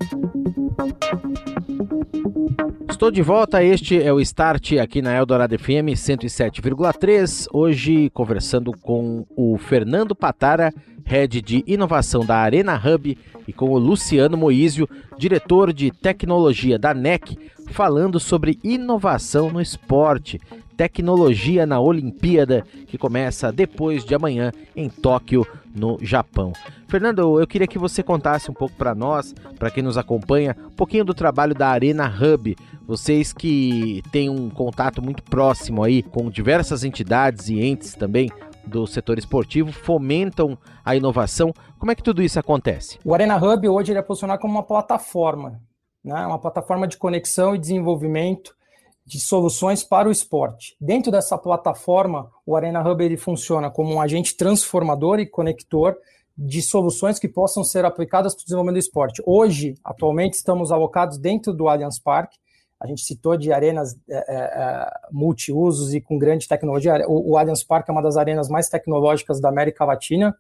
Estou 2.89 3.11
de 3.11 3.21
volta, 3.21 3.63
este 3.63 4.01
é 4.01 4.13
o 4.13 4.19
Start 4.21 4.73
aqui 4.73 5.01
na 5.01 5.13
Eldorado 5.15 5.57
FM 5.57 5.95
107,3. 5.95 7.47
Hoje 7.51 8.09
conversando 8.11 8.71
com 8.71 9.25
o 9.35 9.57
Fernando 9.57 10.15
Patara, 10.15 10.73
head 11.03 11.41
de 11.41 11.63
inovação 11.67 12.25
da 12.25 12.38
Arena 12.38 12.79
Hub, 12.79 13.17
e 13.47 13.51
com 13.51 13.69
o 13.69 13.77
Luciano 13.77 14.38
Moísio, 14.38 14.88
diretor 15.17 15.73
de 15.73 15.91
tecnologia 15.91 16.79
da 16.79 16.93
NEC, 16.93 17.38
falando 17.69 18.19
sobre 18.19 18.59
inovação 18.63 19.50
no 19.50 19.59
esporte, 19.59 20.39
tecnologia 20.81 21.63
na 21.63 21.79
Olimpíada, 21.79 22.65
que 22.88 22.97
começa 22.97 23.51
depois 23.51 24.03
de 24.03 24.15
amanhã 24.15 24.51
em 24.75 24.89
Tóquio, 24.89 25.45
no 25.75 26.00
Japão. 26.01 26.53
Fernando, 26.88 27.39
eu 27.39 27.45
queria 27.45 27.67
que 27.67 27.77
você 27.77 28.01
contasse 28.01 28.50
um 28.50 28.53
pouco 28.55 28.75
para 28.75 28.95
nós, 28.95 29.31
para 29.59 29.69
quem 29.69 29.83
nos 29.83 29.95
acompanha, 29.95 30.57
um 30.65 30.75
pouquinho 30.75 31.05
do 31.05 31.13
trabalho 31.13 31.53
da 31.53 31.67
Arena 31.67 32.11
Hub. 32.11 32.57
Vocês 32.88 33.31
que 33.31 34.01
têm 34.11 34.27
um 34.27 34.50
contato 34.50 35.03
muito 35.03 35.21
próximo 35.21 35.83
aí 35.83 36.01
com 36.01 36.31
diversas 36.31 36.83
entidades 36.83 37.47
e 37.47 37.61
entes 37.61 37.93
também 37.93 38.31
do 38.65 38.88
setor 38.88 39.19
esportivo 39.19 39.71
fomentam 39.71 40.57
a 40.83 40.95
inovação. 40.95 41.53
Como 41.77 41.91
é 41.91 41.95
que 41.95 42.01
tudo 42.01 42.23
isso 42.23 42.39
acontece? 42.39 42.97
O 43.05 43.13
Arena 43.13 43.38
Hub 43.38 43.69
hoje 43.69 43.91
ele 43.91 44.00
é 44.00 44.03
posicionado 44.03 44.41
como 44.41 44.55
uma 44.55 44.63
plataforma, 44.63 45.61
né? 46.03 46.25
uma 46.25 46.39
plataforma 46.39 46.88
de 46.88 46.97
conexão 46.97 47.53
e 47.53 47.59
desenvolvimento 47.59 48.59
de 49.05 49.20
soluções 49.20 49.84
para 49.84 50.08
o 50.08 50.12
esporte. 50.12 50.75
Dentro 50.79 51.12
dessa 51.12 51.38
plataforma, 51.38 52.29
o 52.46 52.55
Arena 52.55 52.88
Hub 52.88 53.03
ele 53.03 53.17
funciona 53.17 53.70
como 53.70 53.93
um 53.93 54.01
agente 54.01 54.36
transformador 54.36 55.20
e 55.20 55.25
conector 55.25 55.98
de 56.38 56.62
soluções 56.62 57.20
que 57.20 57.27
possam 57.27 57.63
ser 57.63 57.86
aplicadas 57.86 58.34
para 58.34 58.41
o 58.41 58.46
desenvolvimento 58.46 58.75
do 58.75 58.79
esporte. 58.79 59.22
Hoje, 59.25 59.75
atualmente, 59.84 60.36
estamos 60.36 60.72
alocados 60.72 61.17
dentro 61.17 61.53
do 61.53 61.67
Allianz 61.67 62.00
Parque. 62.00 62.38
A 62.79 62.88
gente 62.88 63.01
citou 63.01 63.38
de 63.38 63.51
arenas 63.51 63.96
é, 64.10 64.15
é, 64.17 64.36
é 64.38 64.91
multiusos 65.12 65.93
e 65.93 66.01
com 66.01 66.17
grande 66.17 66.48
tecnologia. 66.48 67.05
O, 67.08 67.34
o 67.34 67.38
Allianz 67.38 67.63
Parque 67.63 67.91
é 67.91 67.93
uma 67.93 68.01
das 68.01 68.17
arenas 68.17 68.50
mais 68.50 68.70
tecnológicas 68.70 69.39
da 69.39 69.50
América 69.50 69.86
Latina. 69.86 70.36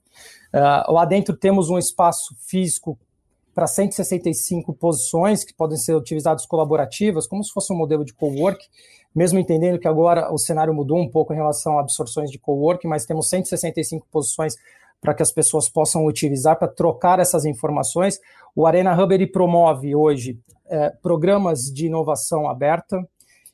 Uh, 0.53 0.91
lá 0.91 1.05
dentro 1.05 1.35
temos 1.35 1.69
um 1.69 1.77
espaço 1.77 2.35
físico 2.39 2.97
para 3.53 3.67
165 3.67 4.73
posições 4.73 5.43
que 5.43 5.53
podem 5.53 5.77
ser 5.77 5.95
utilizadas 5.95 6.45
colaborativas, 6.45 7.27
como 7.27 7.43
se 7.43 7.51
fosse 7.51 7.73
um 7.73 7.77
modelo 7.77 8.05
de 8.05 8.13
co-work, 8.13 8.63
mesmo 9.13 9.39
entendendo 9.39 9.79
que 9.79 9.87
agora 9.87 10.31
o 10.33 10.37
cenário 10.37 10.73
mudou 10.73 10.97
um 10.97 11.09
pouco 11.09 11.33
em 11.33 11.35
relação 11.35 11.77
a 11.77 11.81
absorções 11.81 12.31
de 12.31 12.39
co-work, 12.39 12.87
mas 12.87 13.05
temos 13.05 13.27
165 13.29 14.07
posições 14.09 14.55
para 15.01 15.13
que 15.13 15.23
as 15.23 15.31
pessoas 15.31 15.67
possam 15.67 16.05
utilizar 16.05 16.57
para 16.57 16.67
trocar 16.67 17.19
essas 17.19 17.43
informações. 17.43 18.19
O 18.55 18.65
Arena 18.65 18.95
Hub 18.95 19.13
ele 19.13 19.27
promove 19.27 19.95
hoje 19.95 20.39
é, 20.69 20.91
programas 21.01 21.63
de 21.63 21.87
inovação 21.87 22.47
aberta, 22.47 23.05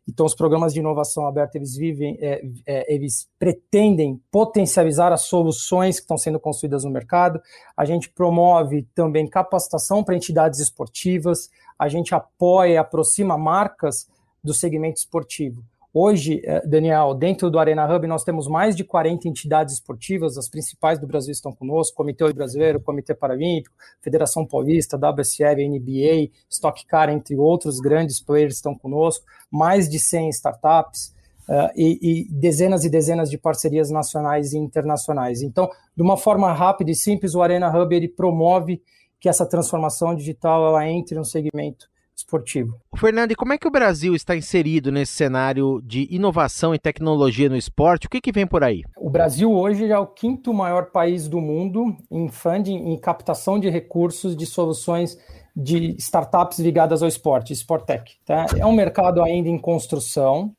então, 0.07 0.25
os 0.25 0.33
programas 0.33 0.73
de 0.73 0.79
inovação 0.79 1.27
aberta, 1.27 1.57
eles 1.57 1.75
vivem, 1.75 2.17
é, 2.21 2.41
é, 2.65 2.93
eles 2.93 3.27
pretendem 3.37 4.21
potencializar 4.31 5.11
as 5.11 5.23
soluções 5.23 5.97
que 5.97 6.03
estão 6.03 6.17
sendo 6.17 6.39
construídas 6.39 6.85
no 6.85 6.89
mercado. 6.89 7.41
A 7.75 7.83
gente 7.83 8.09
promove 8.09 8.87
também 8.95 9.27
capacitação 9.27 10.03
para 10.03 10.15
entidades 10.15 10.59
esportivas. 10.59 11.49
A 11.77 11.89
gente 11.89 12.15
apoia 12.15 12.73
e 12.73 12.77
aproxima 12.77 13.37
marcas 13.37 14.07
do 14.41 14.53
segmento 14.53 14.97
esportivo. 14.97 15.61
Hoje, 15.93 16.41
eh, 16.43 16.61
Daniel, 16.67 17.13
dentro 17.13 17.49
do 17.49 17.57
Arena 17.57 17.85
Hub, 17.85 18.05
nós 18.07 18.23
temos 18.23 18.47
mais 18.47 18.75
de 18.75 18.83
40 18.83 19.27
entidades 19.27 19.75
esportivas, 19.75 20.37
as 20.37 20.49
principais 20.49 20.99
do 20.99 21.07
Brasil 21.07 21.31
estão 21.31 21.51
conosco, 21.51 21.95
Comitê 21.95 22.31
Brasileiro, 22.33 22.81
Comitê 22.81 23.15
Paralímpico, 23.15 23.73
Federação 24.01 24.45
Paulista, 24.45 24.97
WSL, 24.97 25.67
NBA, 25.67 26.29
Stock 26.49 26.85
Car, 26.85 27.09
entre 27.09 27.35
outros 27.35 27.79
grandes 27.79 28.21
players 28.21 28.55
estão 28.55 28.77
conosco, 28.77 29.25
mais 29.49 29.89
de 29.89 29.97
100 29.97 30.29
startups, 30.29 31.15
uh, 31.47 31.71
e, 31.75 31.97
e, 32.01 32.31
dezenas 32.31 32.83
e 32.83 32.89
dezenas 32.89 33.29
de 33.29 33.37
parcerias 33.37 33.89
nacionais 33.89 34.53
e 34.53 34.57
internacionais. 34.57 35.41
Então, 35.41 35.69
de 35.95 36.03
uma 36.03 36.17
forma 36.17 36.51
rápida 36.53 36.91
e 36.91 36.95
simples, 36.95 37.33
o 37.33 37.41
Arena 37.41 37.69
Hub 37.75 37.95
ele 37.95 38.09
promove 38.09 38.81
que 39.19 39.29
essa 39.29 39.47
transformação 39.47 40.13
digital 40.13 40.67
ela 40.67 40.87
entre 40.87 41.15
no 41.15 41.25
segmento 41.25 41.87
esportivo. 42.17 42.79
Fernando, 42.95 43.31
e 43.31 43.35
como 43.35 43.53
é 43.53 43.57
que 43.57 43.67
o 43.67 43.71
Brasil 43.71 44.15
está 44.15 44.35
inserido 44.35 44.91
nesse 44.91 45.13
cenário 45.13 45.79
de 45.83 46.07
inovação 46.09 46.73
e 46.73 46.79
tecnologia 46.79 47.47
no 47.47 47.55
esporte? 47.55 48.07
O 48.07 48.09
que, 48.09 48.19
que 48.19 48.31
vem 48.31 48.47
por 48.47 48.63
aí? 48.63 48.81
O 48.97 49.09
Brasil 49.09 49.51
hoje 49.51 49.89
é 49.91 49.97
o 49.97 50.07
quinto 50.07 50.53
maior 50.53 50.87
país 50.87 51.27
do 51.27 51.39
mundo 51.39 51.95
em 52.11 52.27
funding, 52.27 52.91
em 52.91 52.99
captação 52.99 53.59
de 53.59 53.69
recursos 53.69 54.35
de 54.35 54.45
soluções 54.45 55.17
de 55.55 55.95
startups 55.97 56.59
ligadas 56.59 57.01
ao 57.01 57.07
esporte, 57.07 57.53
Sportec. 57.53 58.15
Tá? 58.25 58.45
É 58.57 58.65
um 58.65 58.73
mercado 58.73 59.23
ainda 59.23 59.49
em 59.49 59.57
construção, 59.57 60.53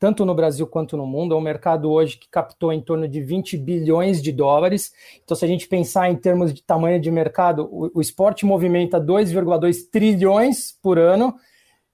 tanto 0.00 0.24
no 0.24 0.34
Brasil 0.34 0.66
quanto 0.66 0.96
no 0.96 1.06
mundo. 1.06 1.34
É 1.34 1.36
um 1.36 1.42
mercado 1.42 1.90
hoje 1.92 2.16
que 2.16 2.26
captou 2.28 2.72
em 2.72 2.80
torno 2.80 3.06
de 3.06 3.20
20 3.20 3.58
bilhões 3.58 4.22
de 4.22 4.32
dólares. 4.32 4.92
Então, 5.22 5.36
se 5.36 5.44
a 5.44 5.48
gente 5.48 5.68
pensar 5.68 6.10
em 6.10 6.16
termos 6.16 6.54
de 6.54 6.62
tamanho 6.62 6.98
de 6.98 7.10
mercado, 7.10 7.68
o, 7.70 7.90
o 7.94 8.00
esporte 8.00 8.46
movimenta 8.46 8.98
2,2 8.98 9.90
trilhões 9.92 10.72
por 10.82 10.98
ano. 10.98 11.36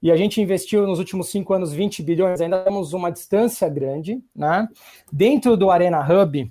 E 0.01 0.13
a 0.13 0.17
gente 0.17 0.41
investiu 0.41 0.87
nos 0.87 1.01
últimos 1.01 1.29
cinco 1.31 1.53
anos 1.53 1.73
20 1.73 2.01
bilhões, 2.03 2.41
ainda 2.41 2.61
temos 2.61 2.93
uma 2.93 3.11
distância 3.11 3.69
grande. 3.69 4.23
Né? 4.35 4.69
Dentro 5.13 5.57
do 5.57 5.69
Arena 5.69 6.01
Hub, 6.01 6.49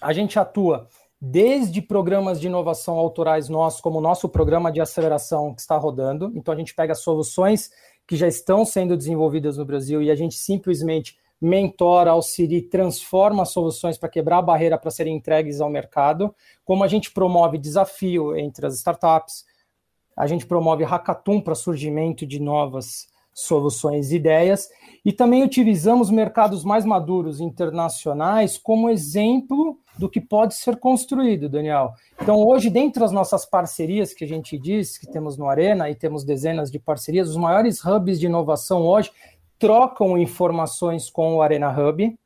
a 0.00 0.12
gente 0.12 0.36
atua 0.36 0.88
desde 1.20 1.80
programas 1.80 2.40
de 2.40 2.48
inovação 2.48 2.98
autorais 2.98 3.48
nossos, 3.48 3.80
como 3.80 3.98
o 3.98 4.02
nosso 4.02 4.28
programa 4.28 4.72
de 4.72 4.80
aceleração 4.80 5.54
que 5.54 5.60
está 5.60 5.76
rodando. 5.76 6.32
Então, 6.34 6.52
a 6.52 6.56
gente 6.56 6.74
pega 6.74 6.92
soluções 6.96 7.70
que 8.12 8.16
já 8.18 8.28
estão 8.28 8.62
sendo 8.62 8.94
desenvolvidas 8.94 9.56
no 9.56 9.64
Brasil 9.64 10.02
e 10.02 10.10
a 10.10 10.14
gente 10.14 10.34
simplesmente 10.34 11.18
mentora, 11.40 12.10
auxilia, 12.10 12.62
transforma 12.68 13.46
soluções 13.46 13.96
para 13.96 14.10
quebrar 14.10 14.36
a 14.36 14.42
barreira 14.42 14.76
para 14.76 14.90
serem 14.90 15.16
entregues 15.16 15.62
ao 15.62 15.70
mercado, 15.70 16.34
como 16.62 16.84
a 16.84 16.88
gente 16.88 17.10
promove 17.10 17.56
desafio 17.56 18.36
entre 18.36 18.66
as 18.66 18.74
startups, 18.74 19.46
a 20.14 20.26
gente 20.26 20.44
promove 20.44 20.84
hackathon 20.84 21.40
para 21.40 21.54
surgimento 21.54 22.26
de 22.26 22.38
novas 22.38 23.08
soluções 23.32 24.12
e 24.12 24.16
ideias, 24.16 24.68
e 25.04 25.12
também 25.12 25.42
utilizamos 25.42 26.10
mercados 26.10 26.64
mais 26.64 26.84
maduros 26.84 27.40
internacionais 27.40 28.56
como 28.56 28.88
exemplo 28.88 29.78
do 29.98 30.08
que 30.08 30.20
pode 30.20 30.54
ser 30.54 30.76
construído, 30.76 31.48
Daniel. 31.48 31.92
Então, 32.20 32.36
hoje, 32.46 32.70
dentro 32.70 33.00
das 33.00 33.10
nossas 33.10 33.44
parcerias 33.44 34.14
que 34.14 34.24
a 34.24 34.28
gente 34.28 34.56
diz 34.58 34.96
que 34.96 35.10
temos 35.10 35.36
no 35.36 35.48
Arena 35.48 35.90
e 35.90 35.94
temos 35.94 36.24
dezenas 36.24 36.70
de 36.70 36.78
parcerias, 36.78 37.28
os 37.28 37.36
maiores 37.36 37.84
hubs 37.84 38.20
de 38.20 38.26
inovação 38.26 38.82
hoje 38.82 39.10
trocam 39.58 40.16
informações 40.16 41.10
com 41.10 41.36
o 41.36 41.42
Arena 41.42 41.70
Hub 41.70 42.16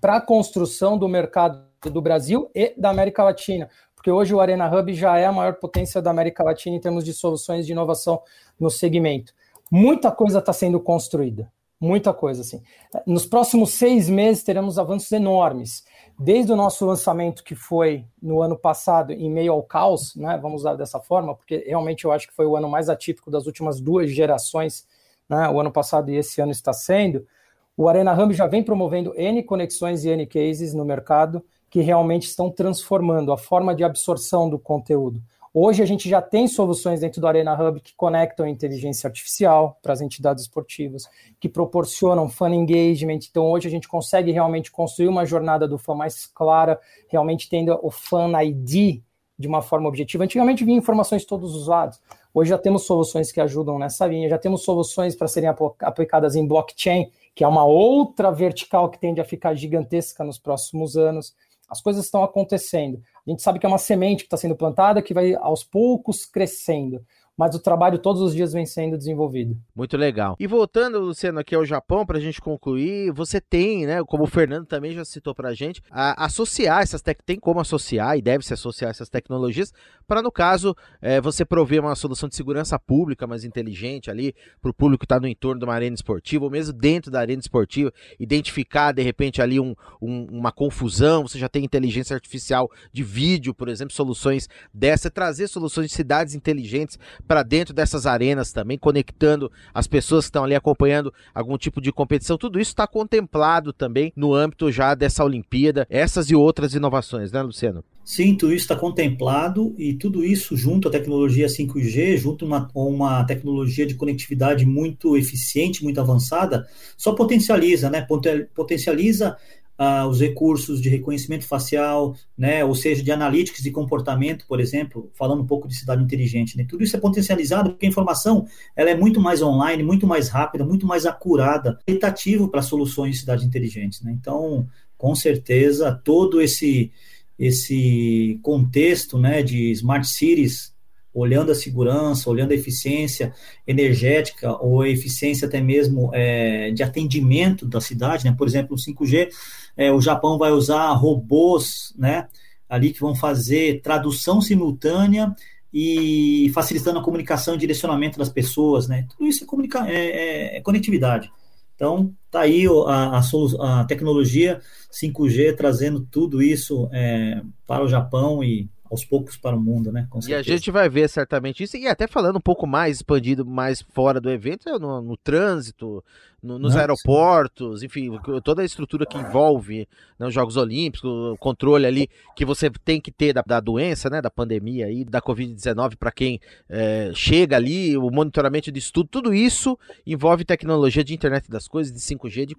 para 0.00 0.16
a 0.16 0.20
construção 0.20 0.98
do 0.98 1.08
mercado 1.08 1.64
do 1.84 2.00
Brasil 2.00 2.48
e 2.54 2.72
da 2.76 2.90
América 2.90 3.24
Latina 3.24 3.68
porque 4.02 4.10
hoje 4.10 4.34
o 4.34 4.40
Arena 4.40 4.68
Hub 4.68 4.92
já 4.92 5.16
é 5.16 5.26
a 5.26 5.32
maior 5.32 5.54
potência 5.54 6.02
da 6.02 6.10
América 6.10 6.42
Latina 6.42 6.74
em 6.74 6.80
termos 6.80 7.04
de 7.04 7.12
soluções 7.12 7.64
de 7.64 7.70
inovação 7.70 8.20
no 8.58 8.68
segmento. 8.68 9.32
Muita 9.74 10.12
coisa 10.12 10.38
está 10.38 10.52
sendo 10.52 10.78
construída, 10.78 11.50
muita 11.80 12.12
coisa 12.12 12.42
assim. 12.42 12.62
Nos 13.06 13.24
próximos 13.24 13.70
seis 13.70 14.06
meses 14.06 14.42
teremos 14.42 14.78
avanços 14.78 15.10
enormes, 15.12 15.82
desde 16.18 16.52
o 16.52 16.56
nosso 16.56 16.84
lançamento 16.84 17.42
que 17.42 17.54
foi 17.54 18.04
no 18.20 18.42
ano 18.42 18.54
passado, 18.54 19.14
em 19.14 19.30
meio 19.30 19.50
ao 19.50 19.62
caos, 19.62 20.14
né? 20.14 20.38
Vamos 20.42 20.60
usar 20.60 20.74
dessa 20.74 21.00
forma, 21.00 21.34
porque 21.34 21.64
realmente 21.66 22.04
eu 22.04 22.12
acho 22.12 22.28
que 22.28 22.34
foi 22.34 22.44
o 22.44 22.54
ano 22.54 22.68
mais 22.68 22.90
atípico 22.90 23.30
das 23.30 23.46
últimas 23.46 23.80
duas 23.80 24.10
gerações, 24.10 24.86
né? 25.26 25.48
O 25.48 25.58
ano 25.58 25.72
passado 25.72 26.10
e 26.10 26.16
esse 26.16 26.38
ano 26.42 26.52
está 26.52 26.74
sendo. 26.74 27.26
O 27.74 27.88
Arena 27.88 28.12
Hub 28.12 28.34
já 28.34 28.46
vem 28.46 28.62
promovendo 28.62 29.14
N 29.16 29.42
conexões 29.42 30.04
e 30.04 30.10
N 30.10 30.26
cases 30.26 30.74
no 30.74 30.84
mercado 30.84 31.42
que 31.70 31.80
realmente 31.80 32.24
estão 32.24 32.50
transformando 32.50 33.32
a 33.32 33.38
forma 33.38 33.74
de 33.74 33.82
absorção 33.82 34.50
do 34.50 34.58
conteúdo. 34.58 35.22
Hoje 35.54 35.82
a 35.82 35.86
gente 35.86 36.08
já 36.08 36.22
tem 36.22 36.48
soluções 36.48 37.00
dentro 37.00 37.20
do 37.20 37.26
Arena 37.26 37.52
Hub 37.52 37.78
que 37.82 37.94
conectam 37.94 38.46
inteligência 38.46 39.06
artificial 39.06 39.78
para 39.82 39.92
as 39.92 40.00
entidades 40.00 40.44
esportivas, 40.44 41.02
que 41.38 41.46
proporcionam 41.46 42.26
fan 42.26 42.54
engagement. 42.54 43.18
Então 43.30 43.50
hoje 43.50 43.68
a 43.68 43.70
gente 43.70 43.86
consegue 43.86 44.32
realmente 44.32 44.70
construir 44.70 45.08
uma 45.08 45.26
jornada 45.26 45.68
do 45.68 45.76
fã 45.76 45.94
mais 45.94 46.24
clara, 46.24 46.80
realmente 47.06 47.50
tendo 47.50 47.78
o 47.82 47.90
fan 47.90 48.32
ID 48.42 49.02
de 49.38 49.46
uma 49.46 49.60
forma 49.60 49.88
objetiva. 49.88 50.24
Antigamente 50.24 50.64
vinha 50.64 50.78
informações 50.78 51.20
de 51.20 51.28
todos 51.28 51.54
os 51.54 51.66
lados. 51.66 52.00
Hoje 52.32 52.48
já 52.48 52.56
temos 52.56 52.84
soluções 52.84 53.30
que 53.30 53.38
ajudam 53.38 53.78
nessa 53.78 54.06
linha, 54.06 54.30
já 54.30 54.38
temos 54.38 54.62
soluções 54.62 55.14
para 55.14 55.28
serem 55.28 55.50
aplicadas 55.80 56.34
em 56.34 56.46
blockchain, 56.46 57.10
que 57.34 57.44
é 57.44 57.48
uma 57.48 57.66
outra 57.66 58.30
vertical 58.30 58.88
que 58.88 58.98
tende 58.98 59.20
a 59.20 59.24
ficar 59.24 59.54
gigantesca 59.54 60.24
nos 60.24 60.38
próximos 60.38 60.96
anos. 60.96 61.34
As 61.68 61.82
coisas 61.82 62.06
estão 62.06 62.22
acontecendo. 62.22 63.02
A 63.26 63.30
gente 63.30 63.42
sabe 63.42 63.58
que 63.58 63.66
é 63.66 63.68
uma 63.68 63.78
semente 63.78 64.24
que 64.24 64.26
está 64.26 64.36
sendo 64.36 64.56
plantada, 64.56 65.02
que 65.02 65.14
vai 65.14 65.34
aos 65.34 65.62
poucos 65.62 66.26
crescendo 66.26 67.04
mas 67.36 67.54
o 67.54 67.58
trabalho 67.58 67.98
todos 67.98 68.20
os 68.20 68.34
dias 68.34 68.52
vem 68.52 68.66
sendo 68.66 68.98
desenvolvido. 68.98 69.56
Muito 69.74 69.96
legal. 69.96 70.36
E 70.38 70.46
voltando, 70.46 71.00
Luciano, 71.00 71.40
aqui 71.40 71.54
ao 71.54 71.64
Japão, 71.64 72.04
para 72.04 72.18
a 72.18 72.20
gente 72.20 72.40
concluir, 72.40 73.12
você 73.12 73.40
tem, 73.40 73.86
né, 73.86 74.02
como 74.04 74.24
o 74.24 74.26
Fernando 74.26 74.66
também 74.66 74.92
já 74.92 75.04
citou 75.04 75.34
para 75.34 75.48
a 75.48 75.54
gente, 75.54 75.82
associar 75.90 76.82
essas 76.82 77.00
tec 77.00 77.20
tem 77.24 77.38
como 77.38 77.60
associar 77.60 78.16
e 78.16 78.22
deve 78.22 78.44
se 78.44 78.52
associar 78.52 78.90
essas 78.90 79.08
tecnologias 79.08 79.72
para, 80.06 80.20
no 80.20 80.30
caso, 80.30 80.74
é, 81.00 81.20
você 81.20 81.44
prover 81.44 81.80
uma 81.80 81.94
solução 81.94 82.28
de 82.28 82.36
segurança 82.36 82.78
pública 82.78 83.26
mais 83.26 83.44
inteligente 83.44 84.10
ali 84.10 84.34
para 84.60 84.70
o 84.70 84.74
público 84.74 85.00
que 85.00 85.04
está 85.06 85.18
no 85.18 85.26
entorno 85.26 85.58
de 85.58 85.64
uma 85.64 85.74
arena 85.74 85.94
esportiva, 85.94 86.44
ou 86.44 86.50
mesmo 86.50 86.72
dentro 86.72 87.10
da 87.10 87.20
arena 87.20 87.40
esportiva, 87.40 87.92
identificar 88.18 88.92
de 88.92 89.02
repente 89.02 89.40
ali 89.40 89.58
um, 89.58 89.74
um, 90.00 90.26
uma 90.30 90.52
confusão, 90.52 91.22
você 91.26 91.38
já 91.38 91.48
tem 91.48 91.64
inteligência 91.64 92.14
artificial 92.14 92.70
de 92.92 93.02
vídeo, 93.02 93.54
por 93.54 93.68
exemplo, 93.68 93.94
soluções 93.94 94.48
dessa, 94.72 95.10
trazer 95.10 95.48
soluções 95.48 95.88
de 95.88 95.94
cidades 95.94 96.34
inteligentes 96.34 96.98
para 97.32 97.42
dentro 97.42 97.72
dessas 97.72 98.04
arenas 98.04 98.52
também, 98.52 98.76
conectando 98.76 99.50
as 99.72 99.86
pessoas 99.86 100.26
que 100.26 100.28
estão 100.28 100.44
ali 100.44 100.54
acompanhando 100.54 101.10
algum 101.34 101.56
tipo 101.56 101.80
de 101.80 101.90
competição. 101.90 102.36
Tudo 102.36 102.60
isso 102.60 102.72
está 102.72 102.86
contemplado 102.86 103.72
também 103.72 104.12
no 104.14 104.34
âmbito 104.34 104.70
já 104.70 104.94
dessa 104.94 105.24
Olimpíada, 105.24 105.86
essas 105.88 106.30
e 106.30 106.34
outras 106.34 106.74
inovações, 106.74 107.32
né, 107.32 107.40
Luciano? 107.40 107.82
Sim, 108.04 108.34
tudo 108.34 108.52
isso 108.52 108.64
está 108.64 108.76
contemplado 108.76 109.74
e 109.78 109.94
tudo 109.94 110.22
isso 110.22 110.54
junto 110.58 110.88
à 110.88 110.90
tecnologia 110.90 111.46
5G, 111.46 112.18
junto 112.18 112.44
a 112.44 112.48
uma, 112.48 112.70
uma 112.74 113.24
tecnologia 113.24 113.86
de 113.86 113.94
conectividade 113.94 114.66
muito 114.66 115.16
eficiente, 115.16 115.82
muito 115.82 116.02
avançada, 116.02 116.68
só 116.98 117.14
potencializa, 117.14 117.88
né? 117.88 118.06
Potencializa 118.54 119.38
uh, 119.78 120.06
os 120.06 120.20
recursos 120.20 120.80
de 120.80 120.88
reconhecimento 120.88 121.46
facial, 121.46 122.16
né, 122.36 122.64
ou 122.64 122.74
seja, 122.74 123.02
de 123.02 123.10
analytics 123.10 123.62
de 123.62 123.70
comportamento, 123.70 124.46
por 124.46 124.60
exemplo, 124.60 125.10
falando 125.14 125.42
um 125.42 125.46
pouco 125.46 125.68
de 125.68 125.74
cidade 125.74 126.02
inteligente. 126.02 126.56
Né, 126.56 126.64
tudo 126.68 126.82
isso 126.82 126.96
é 126.96 127.00
potencializado 127.00 127.70
porque 127.70 127.86
a 127.86 127.88
informação 127.88 128.46
ela 128.76 128.90
é 128.90 128.96
muito 128.96 129.20
mais 129.20 129.42
online, 129.42 129.82
muito 129.82 130.06
mais 130.06 130.28
rápida, 130.28 130.64
muito 130.64 130.86
mais 130.86 131.06
acurada, 131.06 131.78
qualitativo 131.86 132.48
para 132.48 132.62
soluções 132.62 133.14
de 133.14 133.20
cidades 133.20 133.44
inteligentes. 133.44 134.02
Né? 134.02 134.12
Então, 134.12 134.66
com 134.96 135.14
certeza, 135.14 135.92
todo 136.04 136.40
esse 136.40 136.90
esse 137.38 138.38
contexto 138.40 139.18
né, 139.18 139.42
de 139.42 139.72
smart 139.72 140.06
cities 140.06 140.71
olhando 141.14 141.52
a 141.52 141.54
segurança, 141.54 142.30
olhando 142.30 142.52
a 142.52 142.54
eficiência 142.54 143.34
energética 143.66 144.56
ou 144.62 144.82
a 144.82 144.88
eficiência 144.88 145.46
até 145.46 145.60
mesmo 145.60 146.10
é, 146.12 146.70
de 146.70 146.82
atendimento 146.82 147.66
da 147.66 147.80
cidade, 147.80 148.24
né? 148.24 148.34
Por 148.36 148.46
exemplo, 148.46 148.74
o 148.74 148.78
5G, 148.78 149.28
é, 149.76 149.92
o 149.92 150.00
Japão 150.00 150.38
vai 150.38 150.52
usar 150.52 150.90
robôs, 150.92 151.94
né? 151.96 152.26
Ali 152.68 152.92
que 152.92 153.00
vão 153.00 153.14
fazer 153.14 153.82
tradução 153.82 154.40
simultânea 154.40 155.34
e 155.72 156.50
facilitando 156.54 156.98
a 156.98 157.02
comunicação 157.02 157.54
e 157.54 157.58
direcionamento 157.58 158.18
das 158.18 158.28
pessoas, 158.28 158.88
né? 158.88 159.06
Tudo 159.10 159.26
isso 159.26 159.46
é, 159.86 159.94
é, 159.94 159.96
é, 159.96 160.56
é 160.56 160.60
conectividade. 160.60 161.30
Então, 161.74 162.14
tá 162.30 162.42
aí 162.42 162.66
a, 162.86 163.18
a, 163.18 163.80
a, 163.80 163.84
tecnologia 163.84 164.60
5G 164.92 165.56
trazendo 165.56 166.06
tudo 166.10 166.42
isso 166.42 166.88
é, 166.92 167.42
para 167.66 167.82
o 167.82 167.88
Japão 167.88 168.44
e 168.44 168.68
aos 168.92 169.06
poucos 169.06 169.38
para 169.38 169.56
o 169.56 169.60
mundo, 169.60 169.90
né? 169.90 170.06
e 170.28 170.34
a 170.34 170.42
gente 170.42 170.70
vai 170.70 170.86
ver 170.86 171.08
certamente 171.08 171.62
isso, 171.62 171.78
e 171.78 171.88
até 171.88 172.06
falando 172.06 172.36
um 172.36 172.42
pouco 172.42 172.66
mais 172.66 172.98
expandido, 172.98 173.44
mais 173.46 173.80
fora 173.80 174.20
do 174.20 174.30
evento, 174.30 174.68
é 174.68 174.78
no, 174.78 175.00
no 175.00 175.16
trânsito, 175.16 176.04
no, 176.42 176.58
nos 176.58 176.74
Não, 176.74 176.80
aeroportos, 176.80 177.80
sim. 177.80 177.86
enfim, 177.86 178.10
toda 178.42 178.62
a 178.62 178.64
estrutura 178.64 179.06
que 179.06 179.16
envolve 179.16 179.88
né, 180.18 180.26
os 180.26 180.34
Jogos 180.34 180.56
Olímpicos, 180.56 181.08
o 181.08 181.36
controle 181.38 181.86
ali 181.86 182.10
que 182.34 182.44
você 182.44 182.68
tem 182.84 183.00
que 183.00 183.12
ter 183.12 183.32
da, 183.32 183.42
da 183.46 183.60
doença, 183.60 184.10
né, 184.10 184.20
da 184.20 184.30
pandemia 184.30 184.86
aí, 184.86 185.04
da 185.04 185.22
Covid-19 185.22 185.96
para 185.96 186.10
quem 186.10 186.40
é, 186.68 187.12
chega 187.14 187.56
ali, 187.56 187.96
o 187.96 188.10
monitoramento 188.10 188.72
de 188.72 188.78
estudo, 188.78 189.08
tudo 189.08 189.32
isso 189.32 189.78
envolve 190.06 190.44
tecnologia 190.44 191.04
de 191.04 191.14
internet 191.14 191.48
das 191.48 191.68
coisas, 191.68 191.92
de 191.92 192.00
5G, 192.00 192.46
de 192.46 192.56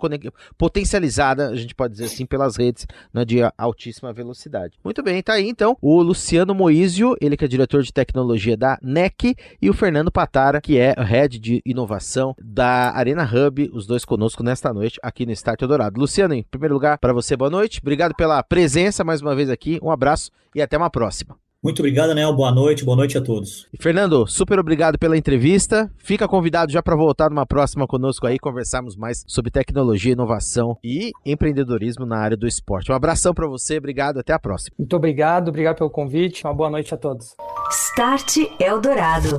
potencializada, 0.57 1.49
a 1.49 1.55
gente 1.55 1.75
pode 1.75 1.93
dizer 1.93 2.05
assim, 2.05 2.25
pelas 2.25 2.55
redes 2.55 2.87
né, 3.13 3.25
de 3.25 3.39
altíssima 3.57 4.13
velocidade. 4.13 4.77
Muito 4.83 5.03
bem, 5.03 5.21
tá 5.21 5.33
aí 5.33 5.49
então 5.49 5.77
o 5.81 6.01
Luciano 6.01 6.55
Moísio, 6.55 7.15
ele 7.19 7.35
que 7.35 7.45
é 7.45 7.47
diretor 7.47 7.83
de 7.83 7.91
tecnologia 7.91 8.55
da 8.55 8.77
NEC, 8.81 9.35
e 9.61 9.69
o 9.69 9.73
Fernando 9.73 10.11
Patara, 10.11 10.61
que 10.61 10.77
é 10.77 10.93
head 10.97 11.39
de 11.39 11.61
inovação 11.65 12.35
da 12.41 12.95
Arena 12.95 13.23
Hub, 13.23 13.72
os 13.73 13.87
dois 13.87 14.05
conosco 14.05 14.43
nesta 14.43 14.73
noite 14.73 14.99
aqui 15.01 15.25
no 15.25 15.31
Start 15.31 15.59
Dourado. 15.61 15.99
Luciano, 15.99 16.33
em 16.33 16.43
primeiro 16.43 16.73
lugar, 16.73 16.97
para 16.97 17.13
você, 17.13 17.35
boa 17.35 17.49
noite. 17.49 17.79
Obrigado 17.81 18.15
pela 18.15 18.41
presença 18.43 19.03
mais 19.03 19.21
uma 19.21 19.35
vez 19.35 19.49
aqui. 19.49 19.79
Um 19.81 19.91
abraço 19.91 20.31
e 20.55 20.61
até 20.61 20.77
uma 20.77 20.89
próxima. 20.89 21.35
Muito 21.63 21.79
obrigado, 21.79 22.13
Nel. 22.13 22.33
Boa 22.33 22.51
noite, 22.51 22.83
boa 22.83 22.97
noite 22.97 23.17
a 23.17 23.21
todos. 23.21 23.69
Fernando, 23.79 24.27
super 24.27 24.59
obrigado 24.59 24.99
pela 24.99 25.17
entrevista. 25.17 25.89
Fica 25.97 26.27
convidado 26.27 26.69
já 26.69 26.83
para 26.83 26.93
voltar 26.93 27.29
numa 27.29 27.45
próxima 27.45 27.87
conosco 27.87 28.27
aí, 28.27 28.37
conversarmos 28.37 28.97
mais 28.97 29.23
sobre 29.25 29.49
tecnologia, 29.49 30.11
inovação 30.11 30.77
e 30.83 31.11
empreendedorismo 31.25 32.05
na 32.05 32.17
área 32.17 32.35
do 32.35 32.45
esporte. 32.45 32.91
Um 32.91 32.95
abração 32.95 33.33
para 33.33 33.47
você, 33.47 33.77
obrigado, 33.77 34.19
até 34.19 34.33
a 34.33 34.39
próxima. 34.39 34.75
Muito 34.77 34.93
obrigado, 34.93 35.47
obrigado 35.47 35.77
pelo 35.77 35.89
convite. 35.89 36.43
Uma 36.43 36.53
boa 36.53 36.69
noite 36.69 36.93
a 36.93 36.97
todos. 36.97 37.33
Start 37.71 38.39
Eldorado. 38.59 39.37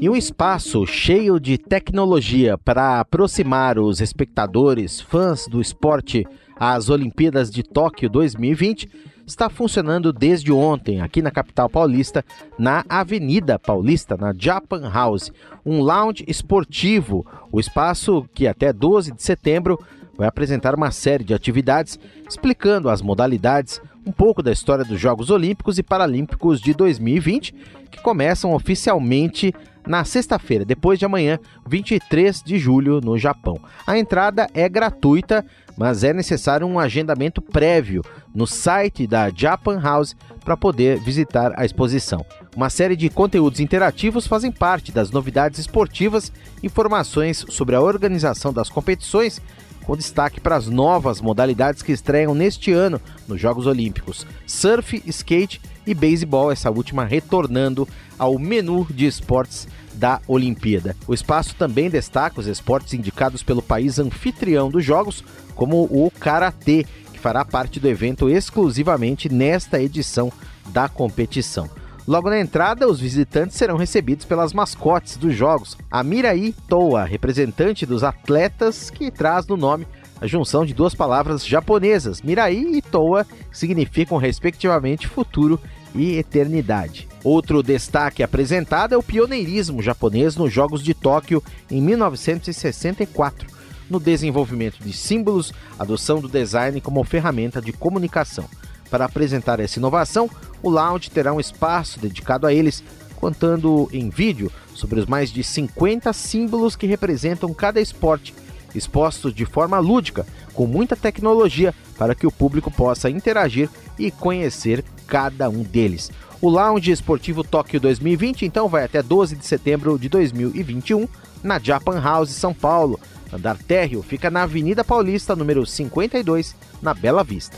E 0.00 0.08
um 0.08 0.14
espaço 0.14 0.86
cheio 0.86 1.40
de 1.40 1.58
tecnologia 1.58 2.56
para 2.56 3.00
aproximar 3.00 3.80
os 3.80 4.00
espectadores, 4.00 5.00
fãs 5.00 5.48
do 5.48 5.60
esporte 5.60 6.24
às 6.54 6.88
Olimpíadas 6.88 7.50
de 7.50 7.64
Tóquio 7.64 8.08
2020 8.08 8.88
está 9.26 9.50
funcionando 9.50 10.12
desde 10.12 10.52
ontem 10.52 11.00
aqui 11.00 11.20
na 11.20 11.32
capital 11.32 11.68
paulista, 11.68 12.24
na 12.56 12.84
Avenida 12.88 13.58
Paulista, 13.58 14.16
na 14.16 14.32
Japan 14.38 14.88
House, 14.88 15.32
um 15.66 15.80
lounge 15.80 16.24
esportivo, 16.28 17.26
o 17.50 17.58
espaço 17.58 18.24
que 18.32 18.46
até 18.46 18.72
12 18.72 19.10
de 19.10 19.22
setembro 19.22 19.80
vai 20.16 20.28
apresentar 20.28 20.76
uma 20.76 20.92
série 20.92 21.24
de 21.24 21.34
atividades 21.34 21.98
explicando 22.28 22.88
as 22.88 23.02
modalidades, 23.02 23.82
um 24.06 24.12
pouco 24.12 24.44
da 24.44 24.52
história 24.52 24.84
dos 24.84 25.00
Jogos 25.00 25.28
Olímpicos 25.28 25.76
e 25.76 25.82
Paralímpicos 25.82 26.60
de 26.60 26.72
2020, 26.72 27.52
que 27.90 28.00
começam 28.00 28.54
oficialmente 28.54 29.52
na 29.88 30.04
sexta-feira, 30.04 30.64
depois 30.64 30.98
de 30.98 31.06
amanhã, 31.06 31.38
23 31.66 32.42
de 32.42 32.58
julho, 32.58 33.00
no 33.00 33.16
Japão. 33.16 33.58
A 33.86 33.98
entrada 33.98 34.46
é 34.52 34.68
gratuita, 34.68 35.44
mas 35.76 36.04
é 36.04 36.12
necessário 36.12 36.66
um 36.66 36.78
agendamento 36.78 37.40
prévio 37.40 38.04
no 38.34 38.46
site 38.46 39.06
da 39.06 39.30
Japan 39.30 39.80
House 39.80 40.14
para 40.44 40.56
poder 40.56 40.98
visitar 41.00 41.52
a 41.56 41.64
exposição. 41.64 42.24
Uma 42.54 42.68
série 42.68 42.96
de 42.96 43.08
conteúdos 43.08 43.60
interativos 43.60 44.26
fazem 44.26 44.52
parte 44.52 44.92
das 44.92 45.10
novidades 45.10 45.58
esportivas, 45.58 46.30
informações 46.62 47.46
sobre 47.48 47.74
a 47.74 47.80
organização 47.80 48.52
das 48.52 48.68
competições 48.68 49.40
com 49.88 49.96
destaque 49.96 50.38
para 50.38 50.54
as 50.54 50.66
novas 50.66 51.18
modalidades 51.18 51.80
que 51.80 51.92
estreiam 51.92 52.34
neste 52.34 52.70
ano 52.70 53.00
nos 53.26 53.40
Jogos 53.40 53.66
Olímpicos: 53.66 54.26
surf, 54.46 55.02
skate 55.06 55.62
e 55.86 55.94
beisebol, 55.94 56.52
essa 56.52 56.70
última 56.70 57.06
retornando 57.06 57.88
ao 58.18 58.38
menu 58.38 58.86
de 58.90 59.06
esportes 59.06 59.66
da 59.94 60.20
Olimpíada. 60.28 60.94
O 61.06 61.14
espaço 61.14 61.54
também 61.54 61.88
destaca 61.88 62.38
os 62.38 62.46
esportes 62.46 62.92
indicados 62.92 63.42
pelo 63.42 63.62
país 63.62 63.98
anfitrião 63.98 64.70
dos 64.70 64.84
Jogos, 64.84 65.24
como 65.54 65.84
o 65.84 66.12
karatê, 66.20 66.84
que 67.10 67.18
fará 67.18 67.42
parte 67.42 67.80
do 67.80 67.88
evento 67.88 68.28
exclusivamente 68.28 69.32
nesta 69.32 69.80
edição 69.80 70.30
da 70.66 70.86
competição. 70.86 71.77
Logo 72.08 72.30
na 72.30 72.40
entrada, 72.40 72.88
os 72.88 72.98
visitantes 72.98 73.58
serão 73.58 73.76
recebidos 73.76 74.24
pelas 74.24 74.54
mascotes 74.54 75.18
dos 75.18 75.34
jogos. 75.34 75.76
A 75.90 76.02
Mirai 76.02 76.54
Toa, 76.66 77.04
representante 77.04 77.84
dos 77.84 78.02
atletas, 78.02 78.88
que 78.88 79.10
traz 79.10 79.46
no 79.46 79.58
nome 79.58 79.86
a 80.18 80.26
junção 80.26 80.64
de 80.64 80.72
duas 80.72 80.94
palavras 80.94 81.46
japonesas, 81.46 82.22
Mirai 82.22 82.54
e 82.54 82.80
Toa, 82.80 83.26
significam 83.52 84.16
respectivamente 84.16 85.06
futuro 85.06 85.60
e 85.94 86.16
eternidade. 86.16 87.06
Outro 87.22 87.62
destaque 87.62 88.22
apresentado 88.22 88.94
é 88.94 88.96
o 88.96 89.02
pioneirismo 89.02 89.82
japonês 89.82 90.34
nos 90.34 90.50
Jogos 90.50 90.82
de 90.82 90.94
Tóquio 90.94 91.44
em 91.70 91.82
1964, 91.82 93.46
no 93.90 94.00
desenvolvimento 94.00 94.78
de 94.82 94.94
símbolos, 94.94 95.52
adoção 95.78 96.22
do 96.22 96.28
design 96.28 96.80
como 96.80 97.04
ferramenta 97.04 97.60
de 97.60 97.70
comunicação. 97.70 98.48
Para 98.90 99.04
apresentar 99.04 99.60
essa 99.60 99.78
inovação, 99.78 100.30
o 100.62 100.70
lounge 100.70 101.10
terá 101.10 101.32
um 101.32 101.40
espaço 101.40 102.00
dedicado 102.00 102.46
a 102.46 102.52
eles, 102.52 102.82
contando 103.16 103.88
em 103.92 104.08
vídeo 104.08 104.50
sobre 104.74 105.00
os 105.00 105.06
mais 105.06 105.30
de 105.30 105.42
50 105.42 106.12
símbolos 106.12 106.76
que 106.76 106.86
representam 106.86 107.52
cada 107.52 107.80
esporte, 107.80 108.34
expostos 108.74 109.34
de 109.34 109.44
forma 109.44 109.78
lúdica, 109.78 110.26
com 110.54 110.66
muita 110.66 110.96
tecnologia 110.96 111.74
para 111.96 112.14
que 112.14 112.26
o 112.26 112.32
público 112.32 112.70
possa 112.70 113.10
interagir 113.10 113.68
e 113.98 114.10
conhecer 114.10 114.84
cada 115.06 115.48
um 115.48 115.62
deles. 115.62 116.10
O 116.40 116.48
Lounge 116.48 116.92
Esportivo 116.92 117.42
Tóquio 117.42 117.80
2020 117.80 118.46
então 118.46 118.68
vai 118.68 118.84
até 118.84 119.02
12 119.02 119.34
de 119.34 119.44
setembro 119.44 119.98
de 119.98 120.08
2021 120.08 121.08
na 121.42 121.58
Japan 121.58 122.00
House 122.00 122.30
São 122.30 122.54
Paulo. 122.54 123.00
Andar 123.32 123.56
térreo 123.58 124.02
fica 124.02 124.30
na 124.30 124.44
Avenida 124.44 124.84
Paulista, 124.84 125.34
número 125.34 125.66
52, 125.66 126.54
na 126.80 126.94
Bela 126.94 127.24
Vista. 127.24 127.56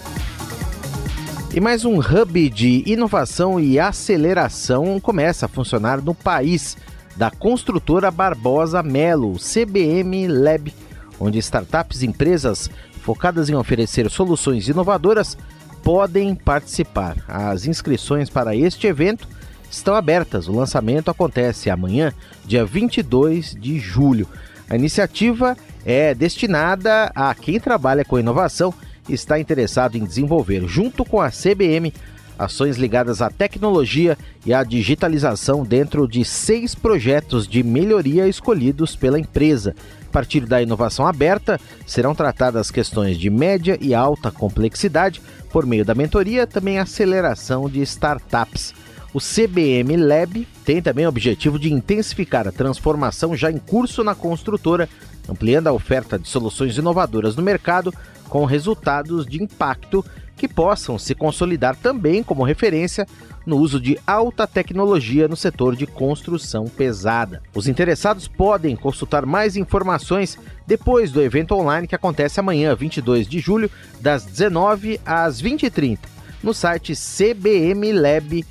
E 1.52 1.60
mais 1.60 1.84
um 1.84 1.98
hub 1.98 2.48
de 2.48 2.84
inovação 2.86 3.58
e 3.58 3.76
aceleração 3.76 5.00
começa 5.00 5.46
a 5.46 5.48
funcionar 5.48 6.00
no 6.00 6.14
país, 6.14 6.76
da 7.16 7.28
construtora 7.28 8.08
Barbosa 8.08 8.84
Melo, 8.84 9.34
CBM 9.36 10.28
Lab, 10.28 10.72
onde 11.18 11.40
startups 11.40 12.02
e 12.02 12.06
empresas 12.06 12.70
focadas 13.02 13.50
em 13.50 13.56
oferecer 13.56 14.08
soluções 14.08 14.68
inovadoras 14.68 15.36
podem 15.82 16.36
participar. 16.36 17.16
As 17.26 17.66
inscrições 17.66 18.30
para 18.30 18.54
este 18.54 18.86
evento 18.86 19.26
estão 19.68 19.96
abertas. 19.96 20.46
O 20.46 20.52
lançamento 20.52 21.10
acontece 21.10 21.68
amanhã, 21.68 22.12
dia 22.44 22.64
22 22.64 23.56
de 23.58 23.76
julho. 23.80 24.28
A 24.68 24.76
iniciativa 24.76 25.56
é 25.84 26.14
destinada 26.14 27.10
a 27.12 27.34
quem 27.34 27.58
trabalha 27.58 28.04
com 28.04 28.20
inovação 28.20 28.72
está 29.12 29.38
interessado 29.38 29.96
em 29.96 30.04
desenvolver, 30.04 30.66
junto 30.66 31.04
com 31.04 31.20
a 31.20 31.30
CBM, 31.30 31.92
ações 32.38 32.78
ligadas 32.78 33.20
à 33.20 33.28
tecnologia 33.28 34.16
e 34.46 34.54
à 34.54 34.64
digitalização 34.64 35.62
dentro 35.62 36.08
de 36.08 36.24
seis 36.24 36.74
projetos 36.74 37.46
de 37.46 37.62
melhoria 37.62 38.26
escolhidos 38.26 38.96
pela 38.96 39.20
empresa. 39.20 39.74
A 40.08 40.10
partir 40.10 40.46
da 40.46 40.62
inovação 40.62 41.06
aberta, 41.06 41.60
serão 41.86 42.14
tratadas 42.14 42.70
questões 42.70 43.18
de 43.18 43.28
média 43.28 43.78
e 43.80 43.94
alta 43.94 44.30
complexidade 44.30 45.20
por 45.50 45.66
meio 45.66 45.84
da 45.84 45.94
mentoria, 45.94 46.46
também 46.46 46.78
aceleração 46.78 47.68
de 47.68 47.82
startups. 47.82 48.74
O 49.12 49.18
CBM 49.18 49.96
Lab 49.96 50.46
tem 50.64 50.80
também 50.80 51.04
o 51.04 51.08
objetivo 51.08 51.58
de 51.58 51.72
intensificar 51.72 52.46
a 52.46 52.52
transformação 52.52 53.36
já 53.36 53.50
em 53.50 53.58
curso 53.58 54.02
na 54.02 54.14
construtora, 54.14 54.88
ampliando 55.28 55.66
a 55.66 55.72
oferta 55.72 56.18
de 56.18 56.28
soluções 56.28 56.78
inovadoras 56.78 57.36
no 57.36 57.42
mercado 57.42 57.92
com 58.30 58.46
resultados 58.46 59.26
de 59.26 59.42
impacto 59.42 60.02
que 60.36 60.48
possam 60.48 60.98
se 60.98 61.14
consolidar 61.14 61.76
também 61.76 62.22
como 62.22 62.42
referência 62.42 63.06
no 63.44 63.58
uso 63.58 63.78
de 63.78 63.98
alta 64.06 64.46
tecnologia 64.46 65.28
no 65.28 65.36
setor 65.36 65.76
de 65.76 65.86
construção 65.86 66.64
pesada. 66.66 67.42
Os 67.54 67.68
interessados 67.68 68.26
podem 68.26 68.74
consultar 68.74 69.26
mais 69.26 69.56
informações 69.56 70.38
depois 70.66 71.12
do 71.12 71.20
evento 71.20 71.54
online 71.54 71.86
que 71.86 71.94
acontece 71.94 72.40
amanhã, 72.40 72.74
22 72.74 73.28
de 73.28 73.38
julho, 73.38 73.70
das 74.00 74.24
19 74.24 74.98
às 75.04 75.42
20h30, 75.42 75.98
no 76.42 76.54
site 76.54 76.94
cbmlab.com.br 76.94 78.50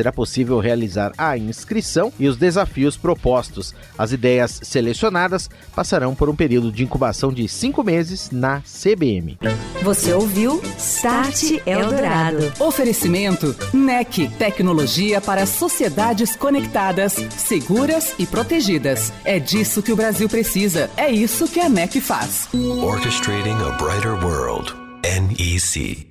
será 0.00 0.10
possível 0.10 0.58
realizar 0.58 1.12
a 1.18 1.36
inscrição 1.36 2.10
e 2.18 2.26
os 2.26 2.38
desafios 2.38 2.96
propostos. 2.96 3.74
As 3.98 4.12
ideias 4.12 4.60
selecionadas 4.62 5.50
passarão 5.76 6.14
por 6.14 6.30
um 6.30 6.34
período 6.34 6.72
de 6.72 6.82
incubação 6.82 7.30
de 7.30 7.46
cinco 7.46 7.84
meses 7.84 8.30
na 8.30 8.62
CBM. 8.62 9.38
Você 9.82 10.14
ouviu 10.14 10.62
Start 10.78 11.60
Eldorado. 11.66 12.50
Oferecimento 12.58 13.54
NEC, 13.74 14.30
tecnologia 14.38 15.20
para 15.20 15.44
sociedades 15.44 16.34
conectadas, 16.34 17.12
seguras 17.36 18.14
e 18.18 18.24
protegidas. 18.24 19.12
É 19.22 19.38
disso 19.38 19.82
que 19.82 19.92
o 19.92 19.96
Brasil 19.96 20.30
precisa. 20.30 20.90
É 20.96 21.10
isso 21.10 21.46
que 21.46 21.60
a 21.60 21.68
NEC 21.68 22.00
faz. 22.00 22.48
Orchestrating 22.54 23.56
a 23.62 23.76
brighter 23.76 24.14
world. 24.24 24.74
NEC. 25.02 26.09